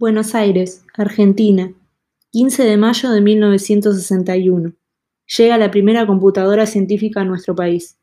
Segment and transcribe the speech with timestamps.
[0.00, 1.72] Buenos Aires, Argentina,
[2.30, 4.72] 15 de mayo de 1961.
[5.36, 7.98] Llega la primera computadora científica a nuestro país.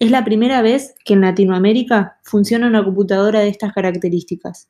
[0.00, 4.68] Es la primera vez que en Latinoamérica funciona una computadora de estas características.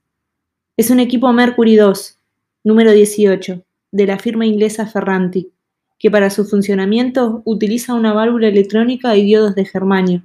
[0.76, 2.18] Es un equipo Mercury 2,
[2.64, 5.50] número 18, de la firma inglesa Ferranti,
[5.98, 10.22] que para su funcionamiento utiliza una válvula electrónica y diodos de germanio.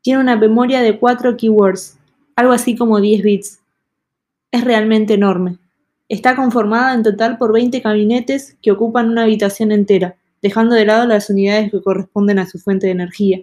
[0.00, 1.98] Tiene una memoria de 4 keywords,
[2.36, 3.61] algo así como 10 bits.
[4.52, 5.56] Es realmente enorme.
[6.10, 11.06] Está conformada en total por 20 gabinetes que ocupan una habitación entera, dejando de lado
[11.06, 13.40] las unidades que corresponden a su fuente de energía.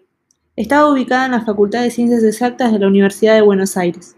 [0.55, 4.15] Está ubicada en la Facultad de Ciencias Exactas de la Universidad de Buenos Aires.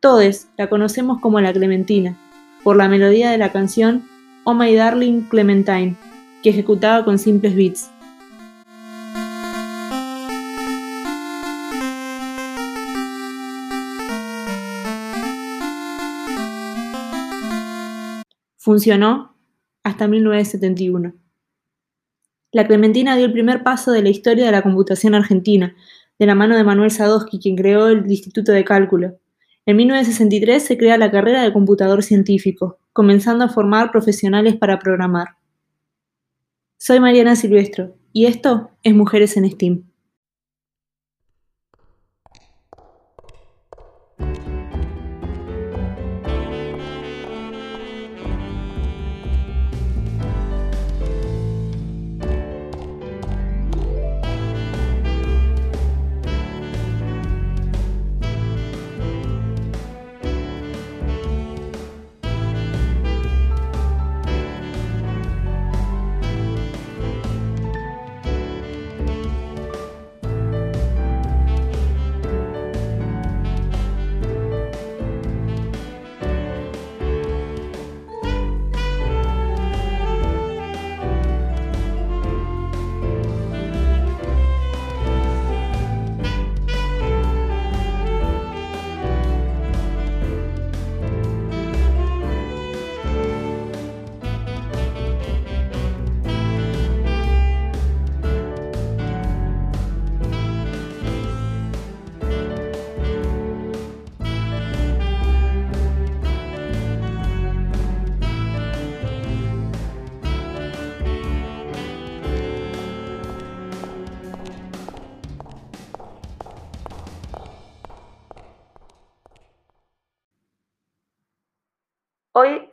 [0.00, 2.16] Todos la conocemos como la Clementina,
[2.64, 4.04] por la melodía de la canción
[4.44, 5.96] Oh My Darling Clementine,
[6.42, 7.90] que ejecutaba con simples beats.
[18.66, 19.36] Funcionó
[19.84, 21.14] hasta 1971.
[22.50, 25.76] La Clementina dio el primer paso de la historia de la computación argentina,
[26.18, 29.20] de la mano de Manuel Sadowski, quien creó el Instituto de Cálculo.
[29.66, 35.36] En 1963 se crea la carrera de computador científico, comenzando a formar profesionales para programar.
[36.76, 39.84] Soy Mariana Silvestro y esto es Mujeres en STEAM.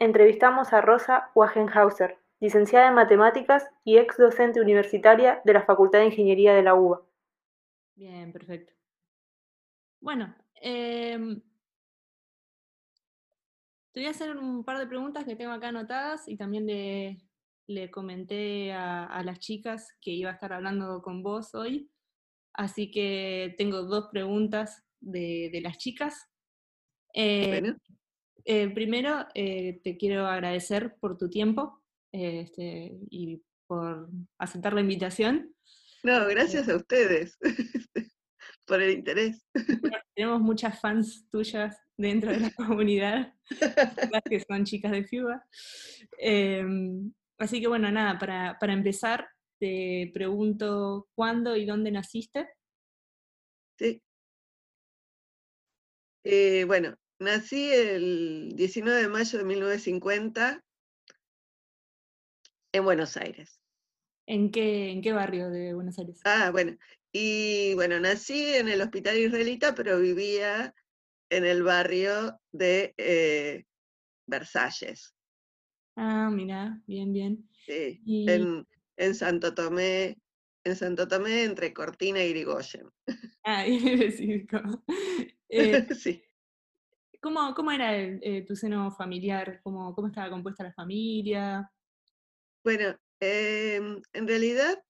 [0.03, 6.07] Entrevistamos a Rosa Wagenhauser, licenciada en Matemáticas y ex docente universitaria de la Facultad de
[6.07, 7.01] Ingeniería de la UBA.
[7.95, 8.73] Bien, perfecto.
[10.01, 11.41] Bueno, em,
[13.91, 17.91] te voy a hacer un par de preguntas que tengo acá anotadas y también le,
[17.91, 21.89] comenté a, las chicas que iba a estar hablando con vos hoy.
[22.53, 26.29] Así que tengo dos preguntas de, las chicas.
[27.13, 27.75] Eh,
[28.45, 31.81] eh, primero, eh, te quiero agradecer por tu tiempo
[32.11, 35.55] este, y por aceptar la invitación.
[36.03, 37.37] No, gracias a ustedes
[38.65, 39.45] por el interés.
[40.13, 43.33] tenemos muchas fans tuyas dentro de la comunidad,
[44.29, 45.45] que son chicas de FIUBA.
[46.17, 49.27] Em, así que bueno, nada, para, para empezar,
[49.59, 52.49] te pregunto cuándo y dónde naciste.
[53.77, 54.01] Sí.
[56.25, 60.61] Eh, bueno, Nací el 19 de mayo de 1950
[62.73, 63.61] en Buenos Aires.
[64.27, 66.19] ¿En qué, ¿En qué barrio de Buenos Aires?
[66.25, 66.77] Ah, bueno.
[67.13, 70.75] Y bueno, nací en el hospital israelita, pero vivía
[71.29, 73.63] en el barrio de eh,
[74.27, 75.15] Versalles.
[75.95, 77.49] Ah, mira, bien, bien.
[77.65, 78.67] Sí, en,
[78.97, 80.17] en, Santo Tomé,
[80.65, 82.89] en Santo Tomé, entre Cortina y Grigoyen.
[83.45, 83.77] Ah, y
[85.49, 86.21] eh, sí.
[87.23, 89.61] ¿Cómo, cómo era eh, tu seno familiar?
[89.63, 91.71] ¿Cómo, ¿Cómo estaba compuesta la familia?
[92.65, 94.83] Bueno, em, en realidad,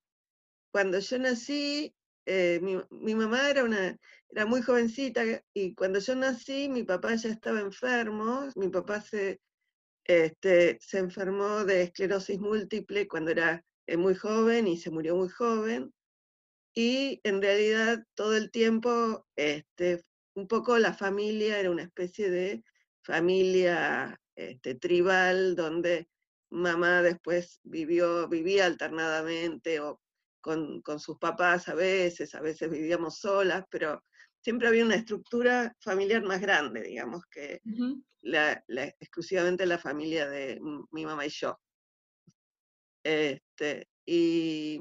[0.71, 1.93] cuando yo nací,
[2.25, 2.59] eh,
[2.89, 3.95] mi, mamá era, una,
[4.29, 5.21] era muy jovencita
[5.53, 9.39] y cuando yo nací mi papá ya estaba enfermo, mi papá se,
[10.05, 15.29] este, se enfermó de esclerosis múltiple cuando era eh, muy joven y se murió muy
[15.29, 15.93] joven.
[16.73, 20.03] Y en realidad todo el tiempo este,
[20.35, 22.63] un poco la familia era una especie de
[23.03, 26.07] familia este, tribal donde
[26.49, 30.01] mamá después vivió, vivía alternadamente o
[30.41, 34.03] con, sus papás a veces, a veces vivíamos solas, pero
[34.41, 37.61] siempre había una estructura familiar más grande, digamos, que
[38.21, 38.63] la,
[38.99, 40.59] exclusivamente la familia de
[40.91, 41.57] mi mamá y yo.
[43.03, 44.79] Este, y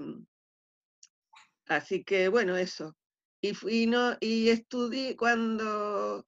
[1.67, 2.97] así que bueno, eso.
[3.45, 6.25] Y fui, no, y estudié cuando,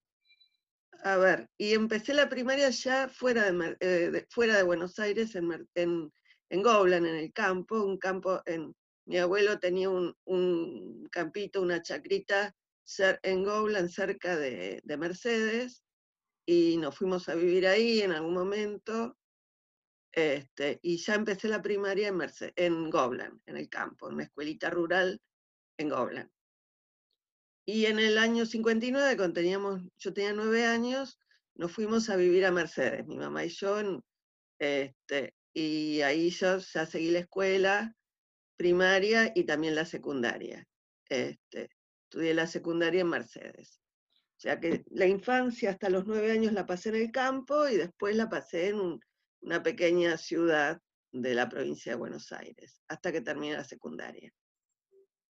[1.05, 5.69] a ver, y empecé la primaria ya fuera de, eh, fuera de Buenos Aires, en,
[5.77, 6.13] en,
[6.51, 8.75] en Goblan, en el campo, un campo, en,
[9.07, 12.53] mi abuelo tenía un, un campito, una chacrita
[13.23, 15.85] en Goblan, cerca de, de Mercedes,
[16.45, 19.17] y nos fuimos a vivir ahí en algún momento,
[20.11, 22.21] este, y ya empecé la primaria en,
[22.57, 25.21] en Goblan, en el campo, en una escuelita rural
[25.79, 26.34] en Goblan.
[27.67, 31.19] Y en el año 59, cuando teníamos, yo tenía nueve años,
[31.55, 34.03] nos fuimos a vivir a Mercedes, mi mamá y yo,
[34.59, 37.95] este, y ahí yo ya seguí la escuela
[38.57, 40.67] primaria y también la secundaria.
[41.09, 41.71] Este,
[42.05, 43.81] estudié la secundaria en Mercedes.
[44.37, 47.77] O sea que la infancia hasta los nueve años la pasé en el campo y
[47.77, 49.01] después la pasé en
[49.41, 50.81] una pequeña ciudad
[51.13, 54.33] de la provincia de Buenos Aires, hasta que terminé la secundaria.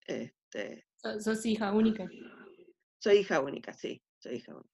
[0.07, 0.87] Este,
[1.21, 2.11] ¿Sos hija única?
[2.99, 4.71] Soy hija única, sí, soy hija única.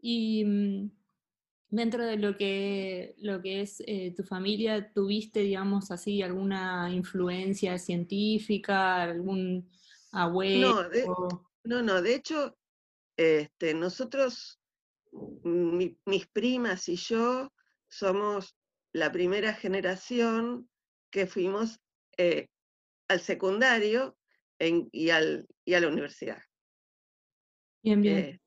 [0.00, 0.90] Y mm,
[1.68, 7.78] dentro de lo que, lo que es eh, tu familia, ¿tuviste, digamos así, alguna influencia
[7.78, 9.70] científica, algún
[10.12, 10.88] abuelo?
[11.64, 12.56] No, no, de hecho,
[13.16, 14.60] este, nosotros,
[15.42, 17.52] mis primas y yo,
[17.88, 18.56] somos
[18.92, 20.68] la primera generación
[21.10, 21.80] que fuimos
[22.16, 22.48] eh,
[23.14, 24.16] al secundario
[24.58, 26.42] y, al, y a la universidad.
[27.82, 28.40] Bien, bien.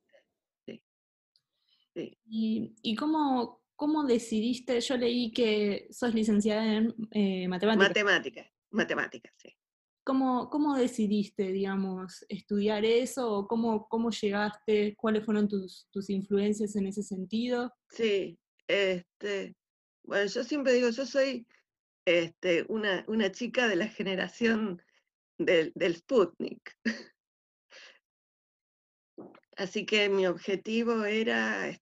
[1.95, 4.79] Eh, ¿Y, cómo, cómo, decidiste?
[4.81, 7.89] Yo leí que sos licenciada en eh, matemáticas.
[7.89, 9.55] Matemáticas, matemáticas, sí.
[10.03, 13.29] ¿Cómo, ¿Cómo, decidiste, digamos, estudiar eso?
[13.29, 14.95] ¿O cómo, cómo llegaste?
[14.95, 17.73] ¿Cuáles fueron tus, tus influencias en ese sentido?
[17.89, 19.55] Sí, este,
[20.03, 21.45] bueno, yo siempre digo, yo soy
[22.07, 24.81] este, una, una chica de la generación
[25.38, 26.74] del, del Sputnik.
[29.57, 31.77] Así que mi objetivo era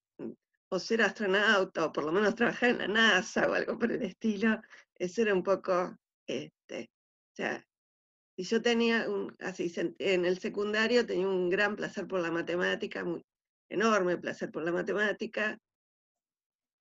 [0.68, 4.02] o ser astronauta, o por lo menos trabajar en la NASA o algo por el
[4.02, 4.60] estilo.
[4.96, 5.96] Eso era un poco,
[6.26, 6.90] este,
[7.32, 7.64] o sea,
[8.36, 13.04] y yo tenía un, así, en el secundario tenía un gran placer por la matemática,
[13.04, 13.24] muy
[13.68, 15.56] enorme placer por la matemática,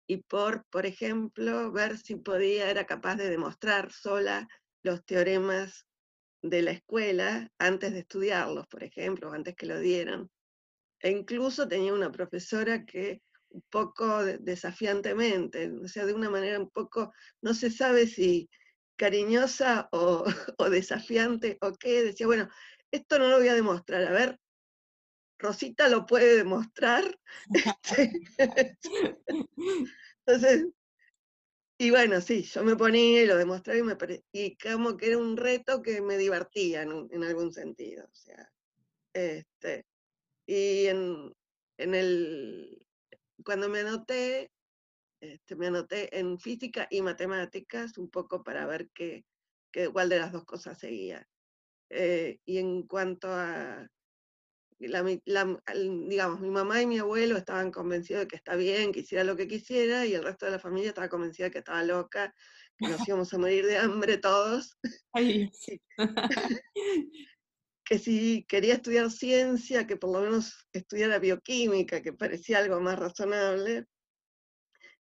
[0.07, 4.47] y por, por ejemplo, ver si podía, era capaz de demostrar sola
[4.83, 5.85] los teoremas
[6.41, 10.29] de la escuela antes de estudiarlos, por ejemplo, antes que lo dieran.
[10.99, 16.69] E incluso tenía una profesora que un poco desafiantemente, o sea, de una manera un
[16.69, 18.49] poco, no se sabe si
[18.97, 20.25] cariñosa o,
[20.71, 22.49] desafiante o qué, decía, bueno,
[22.91, 24.39] esto no lo voy a demostrar, a ver,
[25.39, 27.03] Rosita lo puede demostrar.
[28.35, 28.77] Este,
[30.25, 30.67] entonces,
[31.77, 33.97] y bueno, sí, yo me ponía y lo demostraba y, me
[34.31, 38.05] y como que era un reto que me divertía en, en algún sentido.
[38.05, 38.49] O sea,
[39.13, 39.85] este,
[40.47, 41.33] y en,
[41.77, 42.85] en el,
[43.43, 44.51] cuando me anoté,
[45.21, 49.25] este, me anoté en física y matemáticas, un poco para ver qué,
[49.71, 51.27] qué cuál de las dos cosas seguía.
[51.89, 53.87] Eh, y en cuanto a,
[54.87, 55.03] la,
[56.07, 59.35] digamos, mi mamá y mi abuelo estaban convencidos de que está bien, que hiciera lo
[59.35, 62.33] que quisiera, y el resto de la familia estaba convencida de que estaba loca,
[62.77, 64.77] que nos íbamos a morir de hambre todos.
[67.85, 72.97] que si quería estudiar ciencia, que por lo menos estudiara bioquímica, que parecía algo más
[72.97, 73.85] razonable,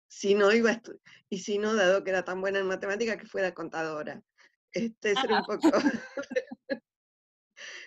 [0.09, 0.81] si no iba a
[1.29, 4.21] y si no, dado que era tan buena en matemática, que fuera contadora.
[4.71, 5.71] Este, esa era un poco,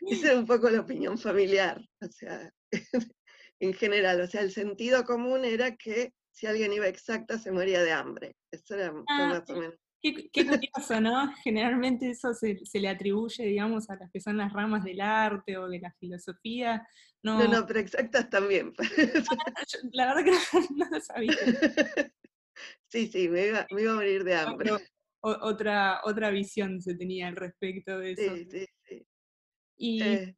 [0.07, 2.51] esa era un poco la opinión familiar, o sea,
[3.61, 7.83] en general, o sea, el sentido común era que si alguien iba exacta se moría
[7.83, 8.37] de hambre.
[8.51, 9.75] Eso era ah, más o menos.
[10.03, 11.31] Qué, curioso, ¿no?
[11.45, 15.69] Generalmente eso se, le atribuye, digamos, a las que son las ramas del arte o
[15.69, 16.87] de la filosofía.
[17.23, 18.73] No, no, pero exactas también.
[19.93, 21.37] la verdad que no, lo sabía.
[22.89, 24.71] Sí, sí, me iba, me iba a morir de hambre.
[25.21, 28.37] otra, otra visión se tenía al respecto de eso.
[28.37, 29.07] Sí, sí, sí.
[29.81, 30.35] Y, eh.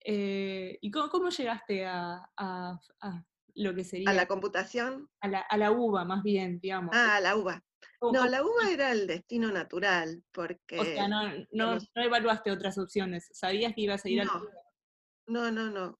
[0.00, 2.80] Eh, ¿y cómo, llegaste a,
[3.54, 4.10] lo que sería...
[4.10, 5.08] ¿A la computación?
[5.20, 6.90] A la, a la uva, más bien, digamos.
[6.92, 7.64] Ah, a la uva.
[8.00, 10.78] No, la uva era el destino natural, porque...
[10.80, 14.48] O sea, no, no, evaluaste otras opciones, sabías que ibas a ir no, al...
[15.28, 15.98] No, no, no.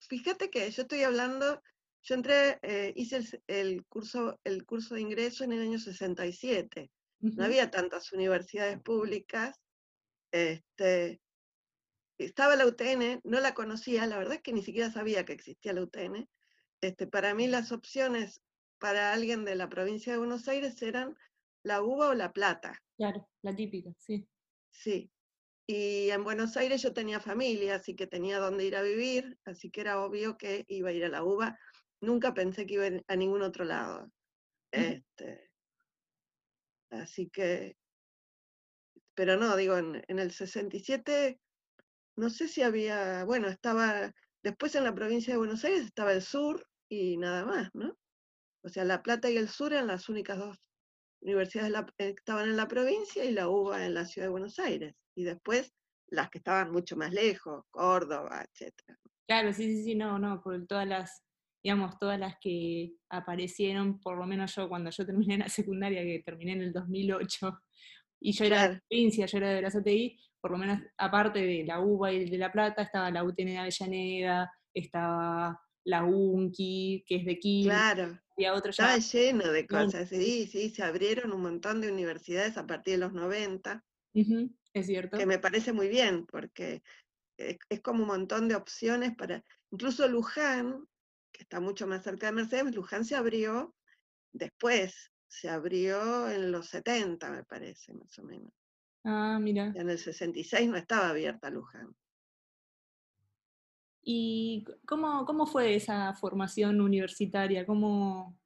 [0.00, 1.62] Fíjate que yo estoy hablando,
[2.02, 6.90] yo entré, eh, hice el, curso, el curso de ingreso en el año 67.
[7.20, 9.58] No había tantas universidades públicas,
[10.30, 11.20] este,
[12.18, 15.72] estaba la UTN, no la conocía, la verdad es que ni siquiera sabía que existía
[15.72, 16.28] la UTN.
[16.80, 18.42] Este, para mí las opciones
[18.78, 21.16] para alguien de la provincia de Buenos Aires eran
[21.62, 22.82] la uva o la plata.
[22.96, 24.26] Claro, la típica, sí.
[24.70, 25.10] Sí.
[25.66, 29.70] Y en Buenos Aires yo tenía familia, así que tenía dónde ir a vivir, así
[29.70, 31.58] que era obvio que iba a ir a la uva.
[32.00, 34.10] Nunca pensé que iba a ningún otro lado.
[34.70, 35.50] Este,
[36.90, 37.76] así que,
[39.14, 41.40] pero no, digo, en, en el 67
[42.16, 46.22] no sé si había, bueno, estaba, después en la provincia de Buenos Aires estaba el
[46.22, 47.96] sur y nada más, ¿no?
[48.64, 50.56] O sea, La Plata y el sur eran las únicas dos
[51.20, 54.94] universidades que estaban en la provincia y la UBA en la ciudad de Buenos Aires.
[55.14, 55.72] Y después
[56.08, 58.72] las que estaban mucho más lejos, Córdoba, etc.
[59.26, 61.22] Claro, sí, sí, sí, no, no, por todas las,
[61.62, 66.22] digamos, todas las que aparecieron, por lo menos yo cuando yo terminé la secundaria, que
[66.24, 67.60] terminé en el 2008,
[68.20, 71.40] y yo era de la provincia, yo era de la CTI, por lo menos aparte
[71.40, 77.04] de la UBA y de La Plata, estaba la UTN de Avellaneda, estaba la UNCI,
[77.04, 78.20] que es de Quilmes, claro.
[78.36, 82.64] y otro Estaba lleno de cosas, sí, sí, se abrieron un montón de universidades a
[82.64, 83.84] partir de los 90.
[84.72, 85.18] es cierto.
[85.18, 86.84] Que me parece muy bien, porque
[87.36, 90.86] es, es, como un montón de opciones para, incluso Luján,
[91.32, 93.74] que está mucho más cerca de Mercedes, Luján se abrió
[94.32, 98.52] después, se abrió en los 70, me parece, más o menos.
[99.08, 99.72] Ah, mira.
[99.76, 101.94] En el 66 no estaba abierta Luján.
[104.02, 107.64] ¿Y cómo, cómo fue esa formación universitaria?
[107.64, 108.36] ¿Cómo,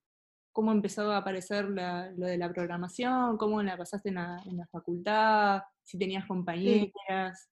[0.52, 3.38] cómo empezó a aparecer lo de la programación?
[3.38, 5.62] ¿Cómo la pasaste en la, facultad?
[5.82, 7.48] ¿Si tenías compañeras?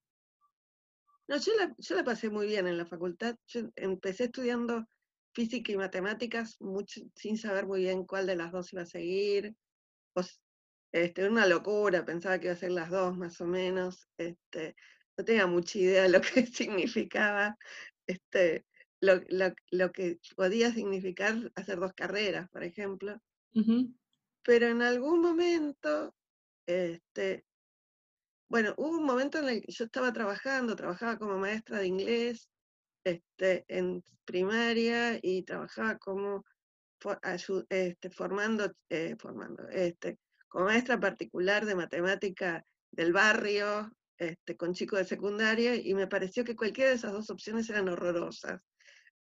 [1.29, 3.37] No, yo la, yo la, pasé muy bien en la facultad.
[3.47, 4.87] Yo empecé estudiando
[5.33, 9.57] física y matemáticas mucho, sin saber muy bien cuál de las dos iba a seguir.
[10.13, 10.43] Pues,
[10.93, 14.75] este, una locura, pensaba que iba a ser las dos más o menos, este,
[15.17, 17.57] no tenía mucha idea de lo que significaba,
[18.07, 18.65] este,
[19.01, 19.21] lo,
[19.71, 23.21] lo, que podía significar hacer dos carreras, por ejemplo.
[24.43, 26.15] Pero en algún momento,
[26.67, 27.45] este,
[28.49, 32.49] bueno, hubo un momento en el que yo estaba trabajando, trabajaba como maestra de inglés
[33.05, 36.45] este, en primaria y trabajaba como
[37.69, 40.19] este, formando, eh, formando este,
[40.49, 46.45] como maestra particular de matemática del barrio, este, con chicos de secundaria, y me pareció
[46.45, 48.61] que cualquiera de esas dos opciones eran horrorosas,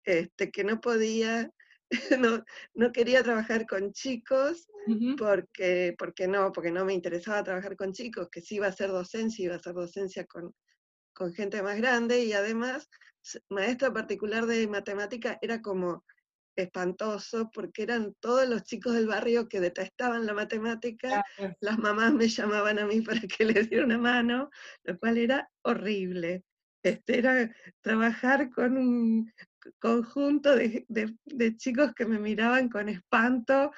[0.04, 1.52] este, que no podía,
[2.20, 4.68] no, no quería trabajar con chicos,
[5.18, 8.90] porque, porque no, porque no me interesaba trabajar con chicos, que sí iba a ser
[8.90, 10.54] docencia, iba a ser docencia con,
[11.14, 12.88] con gente más grande, y además,
[13.50, 16.06] maestra particular de matemática era como
[16.56, 21.24] espantoso porque eran todos los chicos del barrio que detestaban la matemática,
[21.60, 24.50] las mamás me llamaban a mí para que les diera una mano,
[24.84, 26.44] lo cual era horrible.
[26.84, 29.34] Este, era trabajar con un
[29.80, 33.72] conjunto de, de, chicos que me miraban con espanto,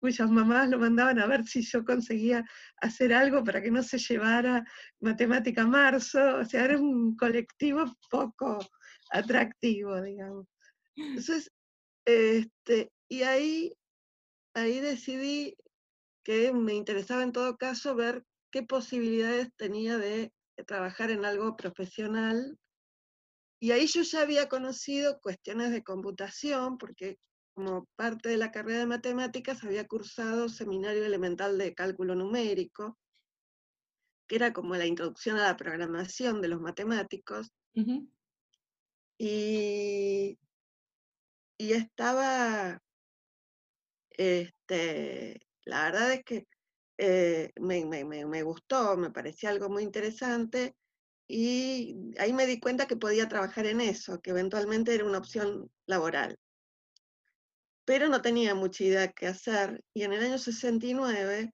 [0.00, 2.44] cuyas mamás lo mandaban a ver si yo conseguía
[2.80, 4.64] hacer algo para que no se llevara
[5.00, 8.58] matemática marzo, o sea, era un colectivo poco
[9.10, 10.46] atractivo, digamos.
[10.96, 11.50] Entonces,
[12.04, 13.76] este, y ahí,
[14.54, 15.56] ahí decidí
[16.24, 20.32] que me interesaba en todo caso ver qué posibilidades tenía de
[20.66, 22.58] trabajar en algo profesional.
[23.60, 27.18] Y ahí yo ya había conocido cuestiones de computación, porque
[27.54, 32.98] como parte de la carrera de matemáticas había cursado seminario elemental de cálculo numérico,
[34.26, 37.52] que era como la introducción a la programación de los matemáticos.
[39.18, 40.38] Y
[41.58, 42.80] y estaba,
[44.10, 46.46] este, la verdad es que
[46.98, 50.74] eh, me, me, gustó, me parecía algo muy interesante
[51.26, 55.70] y ahí me di cuenta que podía trabajar en eso, que eventualmente era una opción
[55.86, 56.38] laboral.
[57.84, 61.52] Pero no tenía mucha idea qué hacer y en el año 69,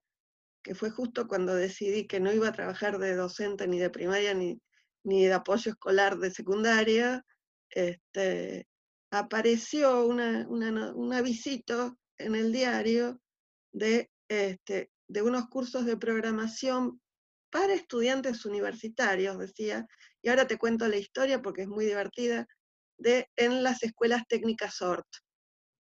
[0.63, 4.33] que fue justo cuando decidí que no iba a trabajar de docente ni de primaria
[4.33, 4.61] ni,
[5.03, 7.25] ni de apoyo escolar de secundaria,
[7.69, 8.67] este,
[9.11, 13.21] apareció una, un avisito en el diario
[13.73, 17.01] de, este, de unos cursos de programación
[17.51, 19.85] para estudiantes universitarios, decía,
[20.21, 22.47] y ahora te cuento la historia porque es muy divertida,
[22.97, 25.05] de en las escuelas técnicas SORT.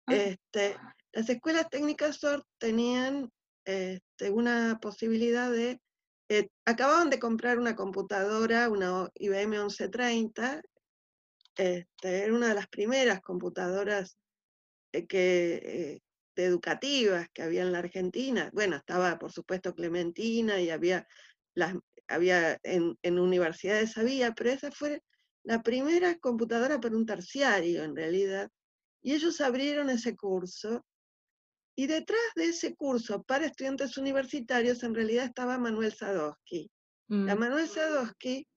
[0.08, 0.16] Ah.
[0.16, 0.76] Este,
[1.14, 3.32] las escuelas técnicas SORT tenían
[3.64, 5.80] este, una posibilidad de,
[6.30, 10.62] eh, acababan de comprar una computadora, una IBM 1130,
[11.56, 14.18] este, era una de las primeras computadoras
[14.92, 16.02] eh, que, eh,
[16.36, 18.50] educativas que había en la Argentina.
[18.54, 21.08] Bueno, estaba por supuesto Clementina y había,
[21.54, 21.76] las,
[22.08, 25.02] había en, universidades había, pero esa fue
[25.44, 28.50] la primera computadora para un terciario en realidad,
[29.02, 30.84] y ellos abrieron ese curso,
[31.78, 36.72] y detrás de ese curso para estudiantes universitarios en realidad estaba Manuel Sadowski.
[37.08, 38.48] La Mm, Manuel Sadowski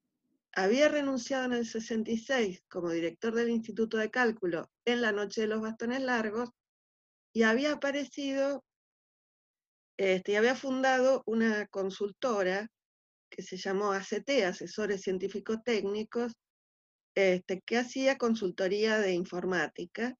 [0.62, 5.46] había renunciado en el 66 como director del Instituto de Cálculo en la Noche de
[5.46, 6.50] los Bastones Largos
[7.32, 8.64] y había aparecido
[9.96, 12.68] este, y había fundado una consultora
[13.30, 16.32] que se llamó ACT, Asesores Científicos Técnicos,
[17.14, 20.16] este, que hacía consultoría de informática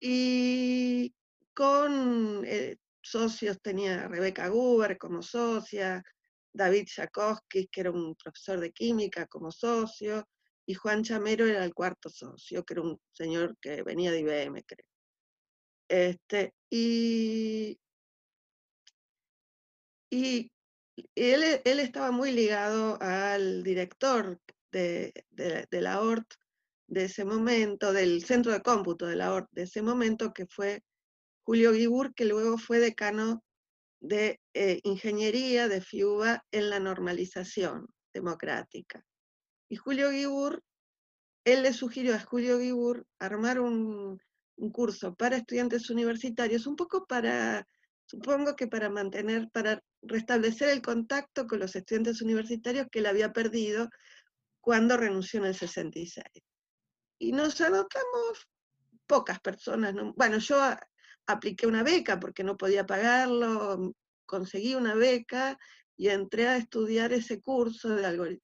[0.00, 1.14] y
[1.54, 6.02] con eh, socios tenía a Rebeca Guber como socia,
[6.54, 10.26] David Jakowski, que era un profesor de química como socio,
[10.66, 14.62] y Juan Chamero era el cuarto socio, que era un señor que venía de IBM,
[14.64, 14.86] creo.
[15.88, 17.78] Este, y,
[20.10, 20.50] y
[21.14, 24.40] él, él estaba muy ligado al director
[24.72, 26.34] de, de, de la ORT
[26.86, 30.82] de ese momento, del centro de cómputo de la ORT de ese momento, que fue
[31.42, 33.44] Julio Guibur, que luego fue decano
[34.04, 39.02] de eh, ingeniería de FIUBA en la normalización democrática.
[39.68, 40.62] Y Julio Guibur,
[41.44, 44.20] él le sugirió a Julio Guibur armar un,
[44.72, 47.66] curso para estudiantes universitarios, un poco para,
[48.04, 53.32] supongo que para mantener, para restablecer el contacto con los estudiantes universitarios que él había
[53.32, 53.88] perdido
[54.60, 56.24] cuando renunció en el 66.
[57.18, 58.48] Y nos anotamos
[59.06, 60.12] pocas personas, ¿no?
[60.14, 60.56] bueno, yo
[61.26, 63.94] apliqué una beca porque no podía pagarlo,
[64.26, 65.58] conseguí una beca
[65.96, 68.40] y entré a estudiar ese curso de,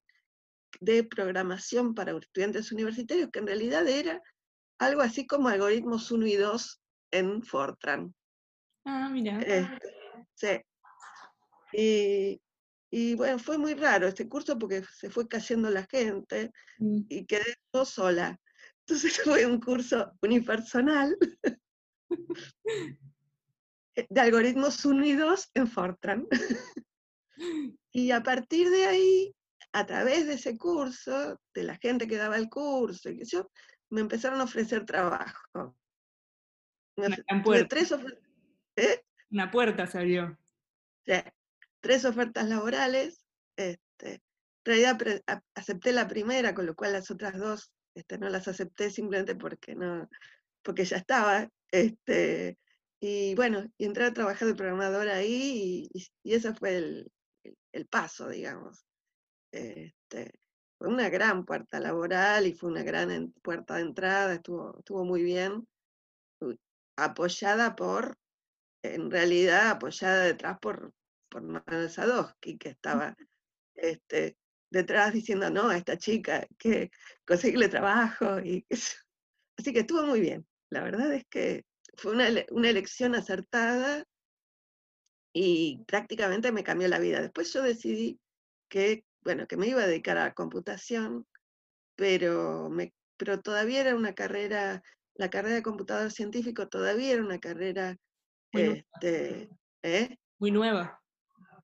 [0.79, 4.21] de programación para estudiantes universitarios, que en realidad era
[4.79, 8.13] algo así como algoritmos 1 y 2 en Fortran.
[8.85, 9.39] Ah, mira.
[9.41, 9.93] Este,
[10.33, 10.61] sí.
[11.73, 12.41] Y,
[12.89, 17.01] y, bueno, fue muy raro este curso porque se fue cayendo la gente Mm.
[17.07, 18.39] y quedé yo sola.
[18.85, 21.15] Entonces fue un curso unipersonal
[24.09, 26.27] de algoritmos 1 y 2 en Fortran.
[27.91, 29.35] y a partir de ahí,
[29.73, 33.49] a través de ese curso, de la gente que daba el curso, y que yo,
[33.89, 35.77] me empezaron a ofrecer trabajo.
[36.97, 37.67] Me Una gran puerta.
[37.67, 37.93] tres,
[38.75, 39.01] ¿eh?
[39.29, 40.37] Una puerta se abrió.
[41.05, 41.13] Sí,
[41.79, 43.25] tres ofertas laborales.
[43.55, 44.21] Este, en
[44.65, 44.97] realidad
[45.53, 49.75] acepté la primera, con lo cual las otras dos este, no las acepté simplemente porque
[49.75, 50.09] no,
[50.63, 51.49] porque ya estaba.
[51.71, 52.57] Este,
[52.99, 57.11] y bueno, y entré a trabajar de programador ahí y, y- ese fue el,
[57.43, 58.85] el- el paso, digamos.
[59.51, 60.33] Este,
[60.79, 65.05] fue una gran puerta laboral y fue una gran en- puerta de entrada, estuvo, estuvo
[65.05, 65.67] muy bien,
[66.97, 68.17] apoyada por,
[68.83, 70.93] en realidad apoyada detrás por,
[71.29, 73.15] por Manuel Sadowski, que estaba
[73.75, 74.37] este,
[74.71, 76.91] detrás diciendo, no, a esta chica, que
[77.27, 78.65] conseguirle trabajo, y
[79.57, 80.47] así que estuvo muy bien.
[80.71, 81.65] La verdad es que
[81.97, 84.05] fue una, ele- una elección acertada
[85.33, 87.21] y prácticamente me cambió la vida.
[87.21, 88.19] Después yo decidí
[88.69, 91.25] que, bueno, que me iba a dedicar a la computación,
[91.95, 94.83] pero, me, pero todavía era una carrera,
[95.15, 97.97] la carrera de computador científico todavía era una carrera
[98.53, 98.79] Muy nueva.
[98.93, 99.49] este,
[99.83, 100.17] ¿eh?
[100.39, 101.01] Muy nueva.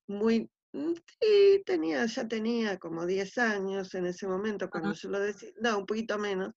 [0.08, 5.00] muy, mm, sí, tenía, ya tenía como 10 años en ese momento cuando Ajá.
[5.02, 6.52] yo lo decidí, no, un poquito menos,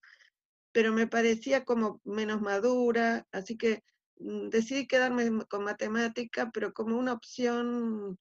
[0.71, 3.83] pero me parecía como menos madura, así que
[4.19, 8.17] mm, decidí quedarme con matemática, pero como una opción,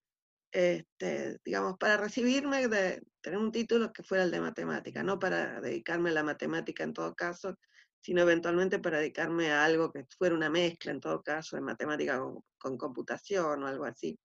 [0.53, 5.61] este, digamos, para recibirme, de tener un título que fuera el de matemática, no para
[5.61, 7.57] dedicarme a la matemática en todo caso,
[8.03, 12.19] sino eventualmente para dedicarme a algo que fuera una mezcla en todo caso de matemática
[12.19, 14.19] con, con computación o algo así.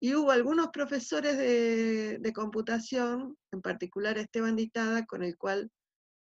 [0.00, 5.70] Y hubo algunos profesores de, de computación, en particular Esteban Ditada, con el cual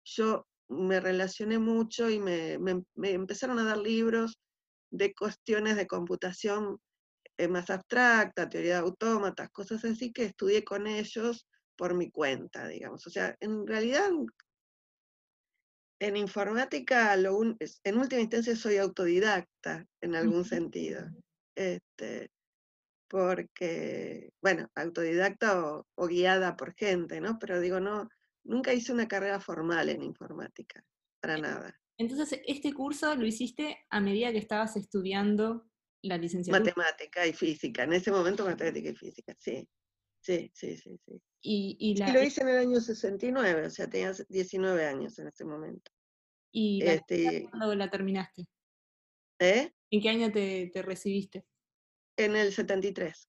[0.05, 4.39] yo me relacioné mucho y me, me- me empezaron a dar libros
[4.91, 6.79] de cuestiones de computación
[7.39, 12.69] eh, más abstracta, teoría de autómatas, cosas así que estudié con ellos por mi cuenta,
[12.69, 13.07] digamos.
[13.07, 14.11] O sea, en realidad
[16.01, 21.09] en informática, lo un- en última instancia soy autodidacta en algún sentido.
[21.57, 22.31] Este,
[23.09, 27.39] porque, bueno, autodidacta o, o guiada por gente, ¿no?
[27.39, 28.09] Pero digo, no,
[28.45, 30.85] nunca hice una carrera formal en informática,
[31.21, 31.79] para nada.
[31.99, 35.71] Entonces, este curso lo hiciste a medida que estabas estudiando
[36.03, 36.65] la licenciatura.
[36.65, 39.69] Matemática y física, en ese momento matemática y física, sí.
[40.21, 41.21] Sí, sí, sí, sí.
[41.43, 45.19] Y, y la, Y lo hice en el año 69, o sea, tenía 19 años
[45.19, 45.91] en ese momento.
[46.53, 48.47] y la Este, ¿cuándo la terminaste?
[49.41, 49.73] ¿eh?
[49.91, 51.45] ¿En qué año te, te recibiste?
[52.17, 53.29] En el 73.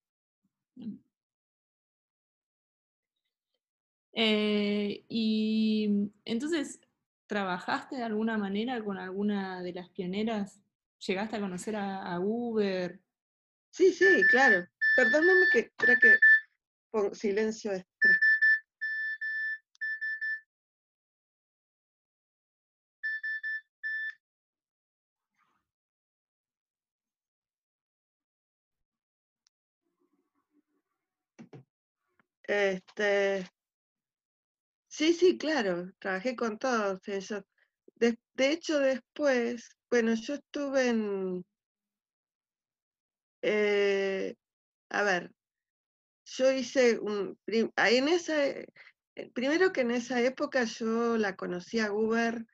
[4.13, 6.79] Eh, y entonces,
[7.27, 10.61] ¿trabajaste de alguna manera con alguna de las pioneras?
[11.05, 13.01] ¿Llegaste a conocer a, Uber?
[13.71, 14.67] Sí, sí, claro.
[14.95, 16.19] Perdóname que, espera que
[16.91, 17.71] pongo silencio.
[17.73, 18.21] Espera.
[32.43, 33.45] Este,
[34.93, 37.43] sí, sí, claro, trabajé con todos ellos.
[37.95, 41.43] De, hecho, después, bueno, yo estuve en,
[43.41, 44.35] eh,
[44.89, 45.31] a ver,
[46.25, 48.67] yo hice un, en esa, eh,
[49.33, 52.45] primero que en esa época yo la conocí a Uber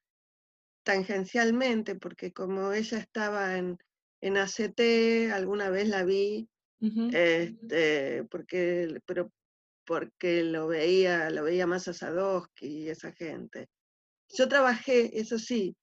[0.84, 3.78] tangencialmente, porque como ella estaba en,
[4.22, 6.48] en ACT, alguna vez la vi,
[7.12, 9.30] este, porque, pero
[9.90, 13.70] porque lo veía, lo veía más a Sadowski y esa gente.
[14.30, 15.76] Yo trabajé, eso sí,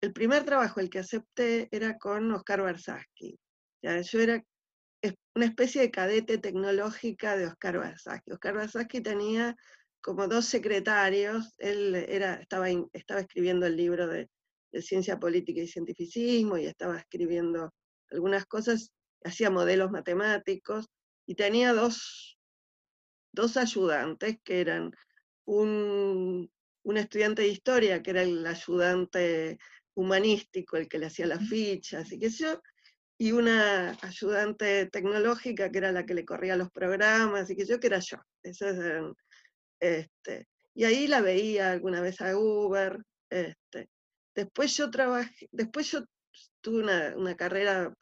[0.00, 3.38] el primer trabajo, el que acepté, era con Oscar Barsaski.
[3.80, 4.42] yo era
[5.36, 8.32] una especie de cadete tecnológica de Oscar Barsaski.
[8.32, 9.54] Oscar Barsaski tenía
[10.00, 14.28] como dos secretarios, él era, estaba, estaba escribiendo el libro de,
[14.72, 17.72] de ciencia política y cientificismo y estaba escribiendo
[18.10, 18.90] algunas cosas,
[19.22, 20.86] hacía modelos matemáticos
[21.28, 22.36] y tenía dos
[23.32, 24.94] dos ayudantes que eran
[25.44, 26.50] un,
[26.84, 29.58] estudiante de historia, que era el ayudante
[29.94, 32.62] humanístico, el que le hacía las fichas y qué sé yo,
[33.18, 37.80] y una ayudante tecnológica que era la que le corría los programas y que yo,
[37.80, 38.18] que era yo.
[39.80, 42.98] este, y ahí la veía alguna vez a Uber.
[43.30, 43.88] Este.
[44.34, 46.04] Después yo trabajé, después yo
[46.60, 47.94] tuve una, una carrera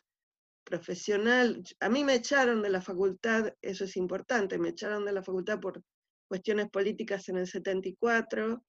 [0.70, 1.62] profesional.
[1.80, 5.58] A mí me echaron de la facultad, eso es importante, me echaron de la facultad
[5.58, 5.82] por
[6.28, 8.62] cuestiones políticas en el 74.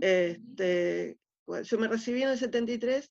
[0.00, 1.18] este,
[1.64, 3.10] yo me recibí en el 73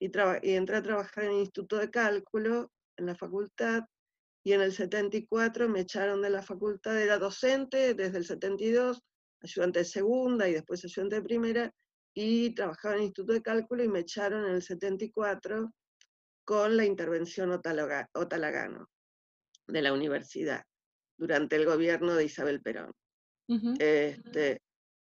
[0.00, 0.06] y,
[0.42, 3.82] y entré a trabajar en el Instituto de Cálculo en la facultad
[4.44, 9.00] y en el 74 me echaron de la facultad, era docente desde el 72,
[9.40, 11.74] ayudante de segunda y después ayudante de primera,
[12.14, 15.72] y trabajaba en el Instituto de Cálculo y me echaron en el 74
[16.44, 18.88] con la intervención Otalagano
[19.66, 20.64] de la universidad
[21.16, 22.92] durante el gobierno de Isabel Perón.
[23.78, 24.60] este,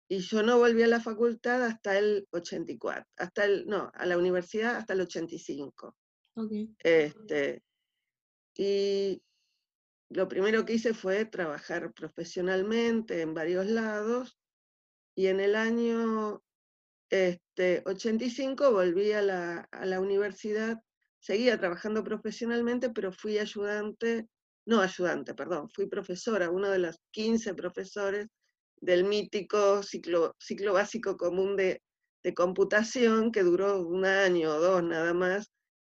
[0.10, 4.18] y yo no volví a la facultad hasta el 84, hasta el, no, a la
[4.18, 5.96] universidad hasta el 85.
[6.80, 7.64] Este,
[8.56, 9.22] y
[10.10, 14.38] lo primero que hice fue trabajar profesionalmente en varios lados
[15.16, 16.42] y en el año
[17.10, 20.82] este, 85 volví a la, a la universidad
[21.28, 24.28] seguía trabajando profesionalmente, pero fui ayudante,
[24.66, 28.28] no ayudante, perdón, fui profesora, uno de los 15 profesores
[28.80, 31.82] del mítico ciclo, ciclo básico común de,
[32.24, 35.52] de computación que duró un año o dos nada más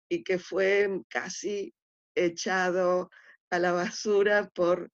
[0.09, 1.73] y que fue casi
[2.15, 3.09] echado
[3.49, 4.89] a la basura por,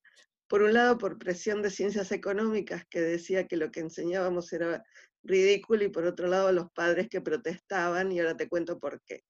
[0.48, 4.82] por un lado, por presión de ciencias económicas que decía que lo que enseñábamos era
[5.22, 9.22] ridículo y por otro lado los padres que protestaban y ahora te cuento por qué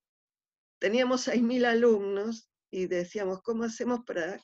[0.82, 4.42] teníamos 6.000 alumnos y decíamos, ¿cómo hacemos para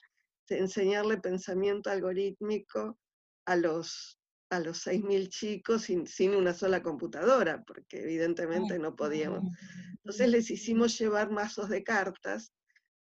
[0.49, 2.97] enseñarle pensamiento algorítmico
[3.45, 7.65] a los, a los 6.000 chicos sin, sin, una sola computadora?
[7.67, 9.53] Porque evidentemente no podíamos.
[9.95, 12.53] Entonces les hicimos llevar mazos de cartas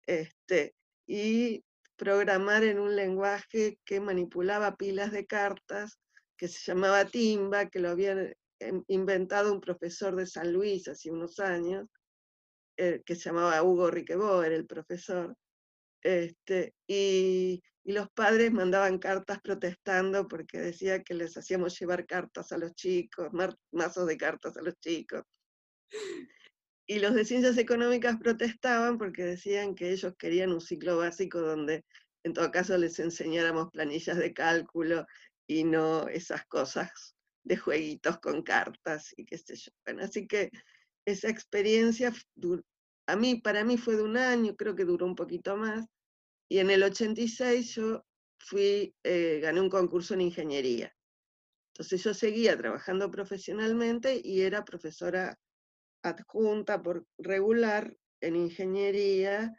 [0.06, 0.76] este,
[1.08, 1.66] y
[1.96, 5.98] programar en un lenguaje que manipulaba pilas de cartas,
[6.38, 11.10] que se llamaba Timba, que lo había em, inventado un profesor de San Luis hace
[11.10, 11.88] unos años,
[12.78, 15.36] eh, que se llamaba Hugo Riquebó, era el profesor,
[16.04, 22.58] este, y, los padres mandaban cartas protestando porque decía que les hacíamos llevar cartas a
[22.58, 23.30] los chicos,
[23.74, 25.24] mazos de cartas a los chicos.
[26.88, 31.84] Y los de ciencias económicas protestaban porque decían que ellos querían un ciclo básico donde
[32.24, 35.06] en todo caso les enseñáramos planillas de cálculo
[35.46, 39.72] y no esas cosas de jueguitos con cartas y qué sé yo.
[39.86, 40.52] Bueno, así que
[41.06, 42.14] esa experiencia
[43.08, 45.86] a mí, para mí fue de un año, creo que duró un poquito más,
[46.50, 48.06] y en el 86 yo
[48.40, 50.94] fui, eh, gané un concurso en ingeniería.
[51.74, 55.38] Entonces yo seguía trabajando profesionalmente y era profesora
[56.04, 59.52] adjunta por regular en ingeniería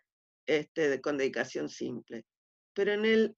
[0.47, 2.25] este, con dedicación simple.
[2.73, 3.37] Pero en el,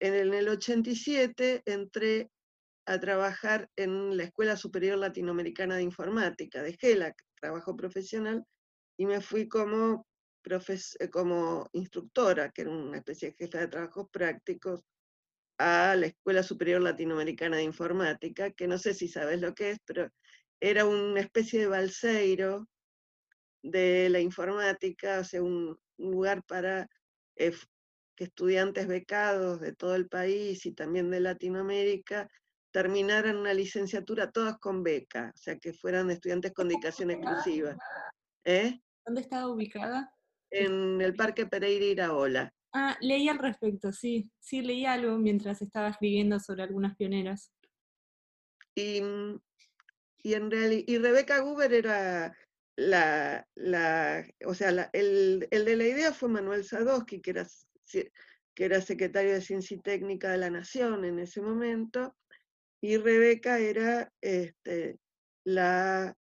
[0.00, 2.30] en el 87 entré
[2.86, 8.44] a trabajar en la Escuela Superior Latinoamericana de Informática, dejé la trabajo profesional
[8.96, 10.06] y me fui como,
[10.44, 14.84] eh, como instructora, que era una especie de jefa de trabajos prácticos,
[15.58, 19.78] a la Escuela Superior Latinoamericana de Informática, que no sé si sabes lo que es,
[19.84, 20.10] pero
[20.60, 22.68] era una especie de balseiro
[23.62, 26.88] de la informática, o sea, un, lugar para
[27.36, 27.54] eh,
[28.16, 32.28] que estudiantes becados de todo el país y también de Latinoamérica
[32.72, 37.76] terminaran una licenciatura todas con beca, o sea, que fueran estudiantes con dedicación exclusiva.
[38.44, 38.80] ¿Eh?
[39.04, 40.12] ¿Dónde estaba ubicada?
[40.50, 42.52] En el Parque Pereira Iraola.
[42.74, 44.30] Ah, leí al respecto, sí.
[44.40, 47.52] Sí, leí algo mientras estaba escribiendo sobre algunas pioneras.
[48.74, 49.02] Y,
[50.22, 52.34] y en realidad, y Rebeca Guber era
[52.76, 57.46] la, la o sea, el, el, de la idea fue Manuel Sadowski, que era,
[58.54, 62.16] que era secretario de Ciencia y Técnica de la Nación en ese momento,
[62.82, 64.98] y Rebeca era este,
[65.44, 66.14] la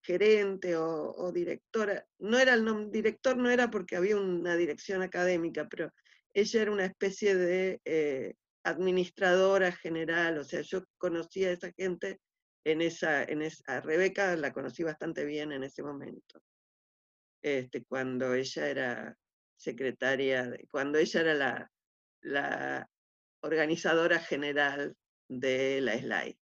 [0.00, 5.66] gerente o, directora, no era el nombre, director no era porque había una dirección académica,
[5.68, 5.92] pero
[6.32, 12.20] ella era una especie de eh, administradora general, o sea, yo conocía a esa gente
[12.64, 16.40] en esa, en a Rebeca la conocí bastante bien en ese momento,
[17.42, 19.16] este, cuando ella era
[19.56, 21.70] secretaria, cuando ella era la,
[22.20, 22.88] la
[23.40, 24.94] organizadora general
[25.28, 26.38] de la SLAI.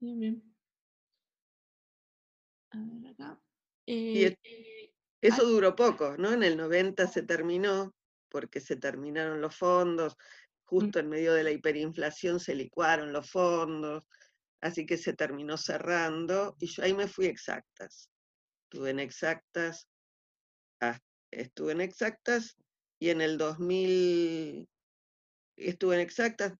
[0.00, 0.54] Bien, bien.
[2.70, 3.40] A ver acá.
[3.86, 4.38] y eh,
[5.20, 6.32] eso duró poco, ¿no?
[6.32, 7.94] En el 90 se terminó,
[8.28, 10.16] porque se terminaron los fondos,
[10.64, 14.02] justo en medio de la hiperinflación se licuaron los fondos,
[14.60, 18.10] así que se terminó cerrando, y yo ahí me fui exactas.
[18.64, 19.86] Estuve en exactas,
[21.30, 22.56] estuve en exactas,
[22.98, 24.68] y en el 2000,
[25.68, 26.54] estuve en exactas,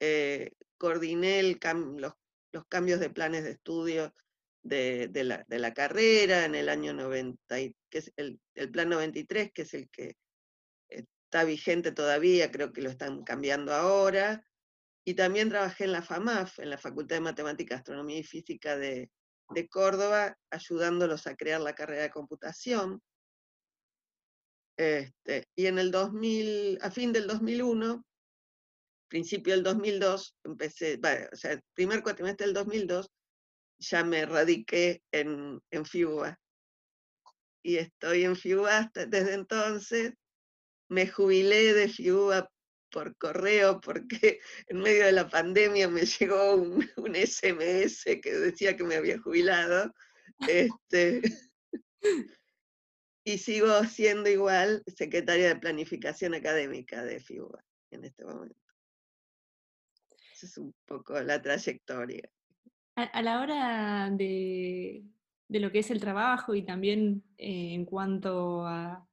[0.00, 2.12] eh, coordiné los
[2.52, 4.14] los cambios de planes de estudio
[4.62, 5.10] de,
[5.48, 7.56] la, carrera en el año 90,
[7.88, 8.40] que es el,
[8.72, 10.16] plan 93, que es el que
[10.88, 14.44] está vigente todavía, creo que lo están cambiando ahora.
[15.04, 19.10] Y también trabajé en la FAMAF, en la Facultad de Matemática, Astronomía y Física de,
[19.68, 23.02] Córdoba, ayudándolos a crear la carrera de computación.
[24.80, 28.02] Este, y en el 2000, a fin del 2001,
[29.08, 30.98] principio del 2002, empecé,
[31.30, 33.10] o sea, el primer cuatrimestre del 2002,
[33.78, 36.40] ya me radiqué en, en FIUBA.
[37.62, 40.14] Y estoy en FIUBA hasta, desde entonces.
[40.88, 42.50] Me jubilé de FIUBA
[42.90, 48.78] por correo porque en medio de la pandemia me llegó un, un SMS que decía
[48.78, 49.92] que me había jubilado.
[50.48, 51.20] Este,
[53.32, 58.60] y sigo siendo igual secretaria de planificación académica de FIUBA en este momento
[60.42, 62.28] es un poco la trayectoria.
[62.96, 65.04] A, la hora de,
[65.48, 69.06] lo que es el trabajo y también eh, en cuanto a,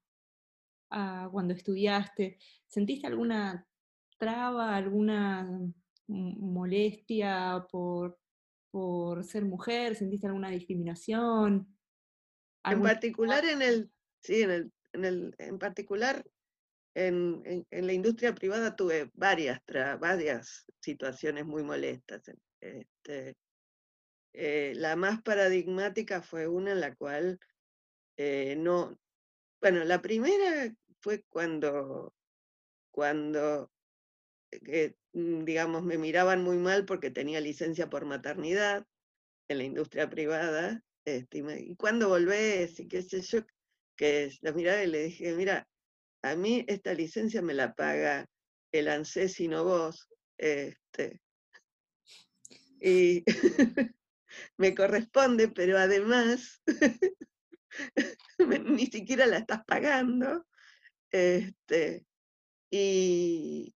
[0.89, 3.67] cuando estudiaste, ¿sentiste alguna
[4.17, 5.45] traba, alguna
[6.07, 8.17] molestia por,
[8.71, 9.95] por ser mujer?
[9.95, 11.67] ¿Sentiste alguna discriminación?
[12.63, 16.23] En particular en el, sí, en el, en el, en particular
[16.97, 19.61] en, la industria privada tuve varias,
[19.99, 22.23] varias situaciones muy molestas.
[22.59, 23.35] Este,
[24.33, 27.39] eh, la más paradigmática fue una en la cual
[28.17, 28.97] eh, no,
[29.61, 32.13] bueno, la primera fue cuando,
[32.89, 33.71] cuando
[34.51, 38.85] eh, mm, digamos, me miraban muy mal porque tenía licencia por maternidad
[39.49, 43.39] en la industria privada, este, y, cuando volvés y qué sé yo,
[43.97, 45.67] que la miraba y le dije, mira,
[46.21, 48.29] a mí esta licencia me la paga
[48.71, 50.07] el ANSES y no vos.
[50.37, 51.19] Este,
[52.79, 53.23] y
[54.57, 56.61] me corresponde, pero además
[58.37, 60.45] ni siquiera la estás pagando.
[61.11, 62.05] Este,
[62.69, 63.73] y,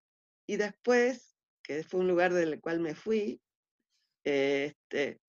[0.47, 3.41] después, que fue un lugar del cual me fui,
[4.23, 5.19] este,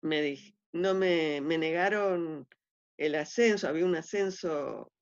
[0.00, 0.38] me
[0.72, 2.48] no me, me negaron
[2.96, 4.92] el ascenso, había un ascenso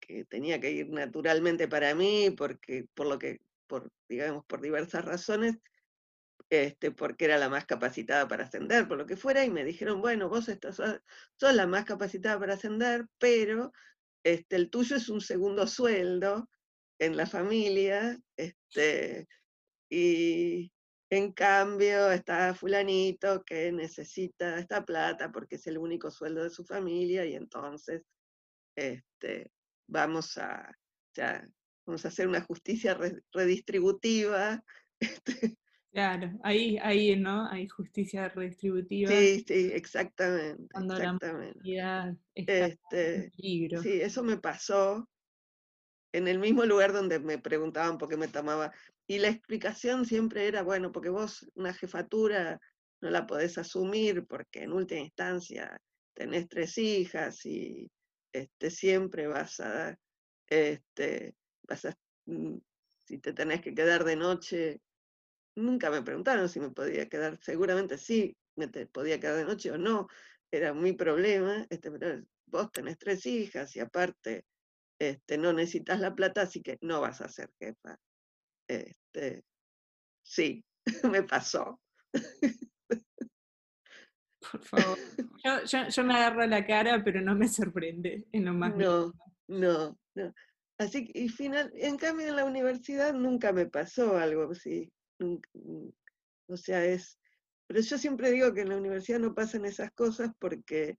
[0.00, 5.04] que tenía que ir naturalmente para mí, porque, por lo que, por, digamos, por diversas
[5.04, 5.58] razones,
[6.50, 10.00] este, porque era la más capacitada para ascender, por lo que fuera, y me dijeron,
[10.00, 13.72] bueno, vos estás, sos la más capacitada para ascender, pero
[14.24, 16.48] este, el tuyo es un segundo sueldo
[16.98, 19.28] en la familia, este,
[19.90, 20.72] y
[21.10, 26.64] en cambio está fulanito que necesita esta plata porque es el único sueldo de su
[26.64, 28.02] familia, y entonces
[28.76, 29.50] este,
[29.88, 30.70] vamos a,
[31.86, 32.98] vamos a hacer una justicia
[33.32, 34.62] redistributiva.
[35.90, 37.48] Este claro, ahí, ahí, ¿no?
[37.48, 39.10] Hay justicia redistributiva.
[39.10, 40.62] Sí, sí, exactamente.
[40.74, 41.60] exactamente.
[42.34, 43.32] este,
[43.82, 45.08] Sí, eso me pasó.
[46.12, 48.72] en el mismo lugar donde me preguntaban por qué me tomaba.
[49.10, 52.60] Y la explicación siempre era, bueno, porque vos una jefatura
[53.00, 55.80] no la podés asumir porque en última instancia
[56.14, 57.90] tenés tres hijas y
[58.32, 59.96] este, siempre vas a,
[60.46, 62.58] este, vas a, mm,
[62.98, 64.82] si te tenés que quedar de noche,
[65.56, 69.78] nunca me preguntaron si me podía quedar, seguramente sí, me podía quedar de noche o
[69.78, 70.06] no,
[70.50, 74.44] era mi problema, este, pero vos tenés tres hijas y aparte
[74.98, 77.98] este, no necesitas la plata, así que no vas a ser jefa.
[78.68, 79.44] Este,
[80.22, 80.64] sí,
[81.10, 81.80] me pasó.
[84.50, 84.98] Por favor.
[85.66, 88.74] Yo, me agarro la cara, pero no me sorprende en lo más.
[88.76, 89.12] No,
[89.48, 90.34] no, no.
[90.78, 94.92] Así que, y final, en cambio en la universidad nunca me pasó algo así.
[95.20, 97.18] o sea, es.
[97.66, 100.96] Pero yo siempre digo que en la universidad no pasan esas cosas porque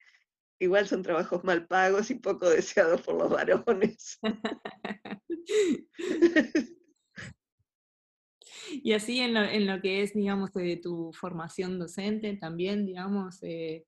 [0.60, 4.20] igual son trabajos mal pagos y poco deseados por los varones.
[8.72, 13.40] y así en lo, en lo, que es, digamos, de tu formación docente, también, digamos,
[13.42, 13.86] eh,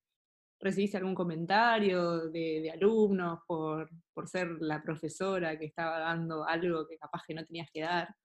[0.59, 6.97] ¿recibiste algún comentario de, alumnos por, por, ser la profesora que estaba dando algo que
[6.97, 8.15] capaz que no tenías que dar?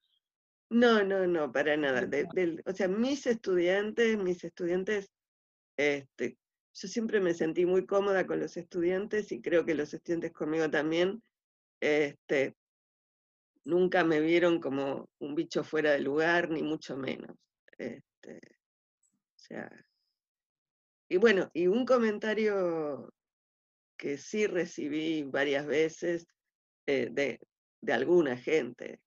[0.69, 2.09] No, no, no, para nada.
[2.67, 5.13] o sea, mis estudiantes, mis estudiantes
[5.77, 6.39] este,
[6.75, 10.71] yo siempre me sentí muy cómoda con los estudiantes y creo que los estudiantes conmigo
[10.71, 11.23] también.
[11.81, 12.55] Este,
[13.67, 17.37] nunca me vieron como un bicho fuera de lugar, ni mucho menos.
[17.77, 19.71] Este, o sea,
[21.09, 23.13] y bueno, y un comentario
[23.99, 26.27] que sí recibí varias veces
[26.87, 27.41] eh, de,
[27.81, 29.01] de, alguna gente,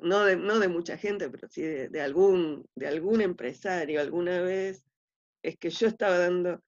[0.00, 4.40] no de, no de mucha gente, pero sí de, de, algún, de algún empresario alguna
[4.40, 4.84] vez,
[5.42, 6.62] es que yo estaba dando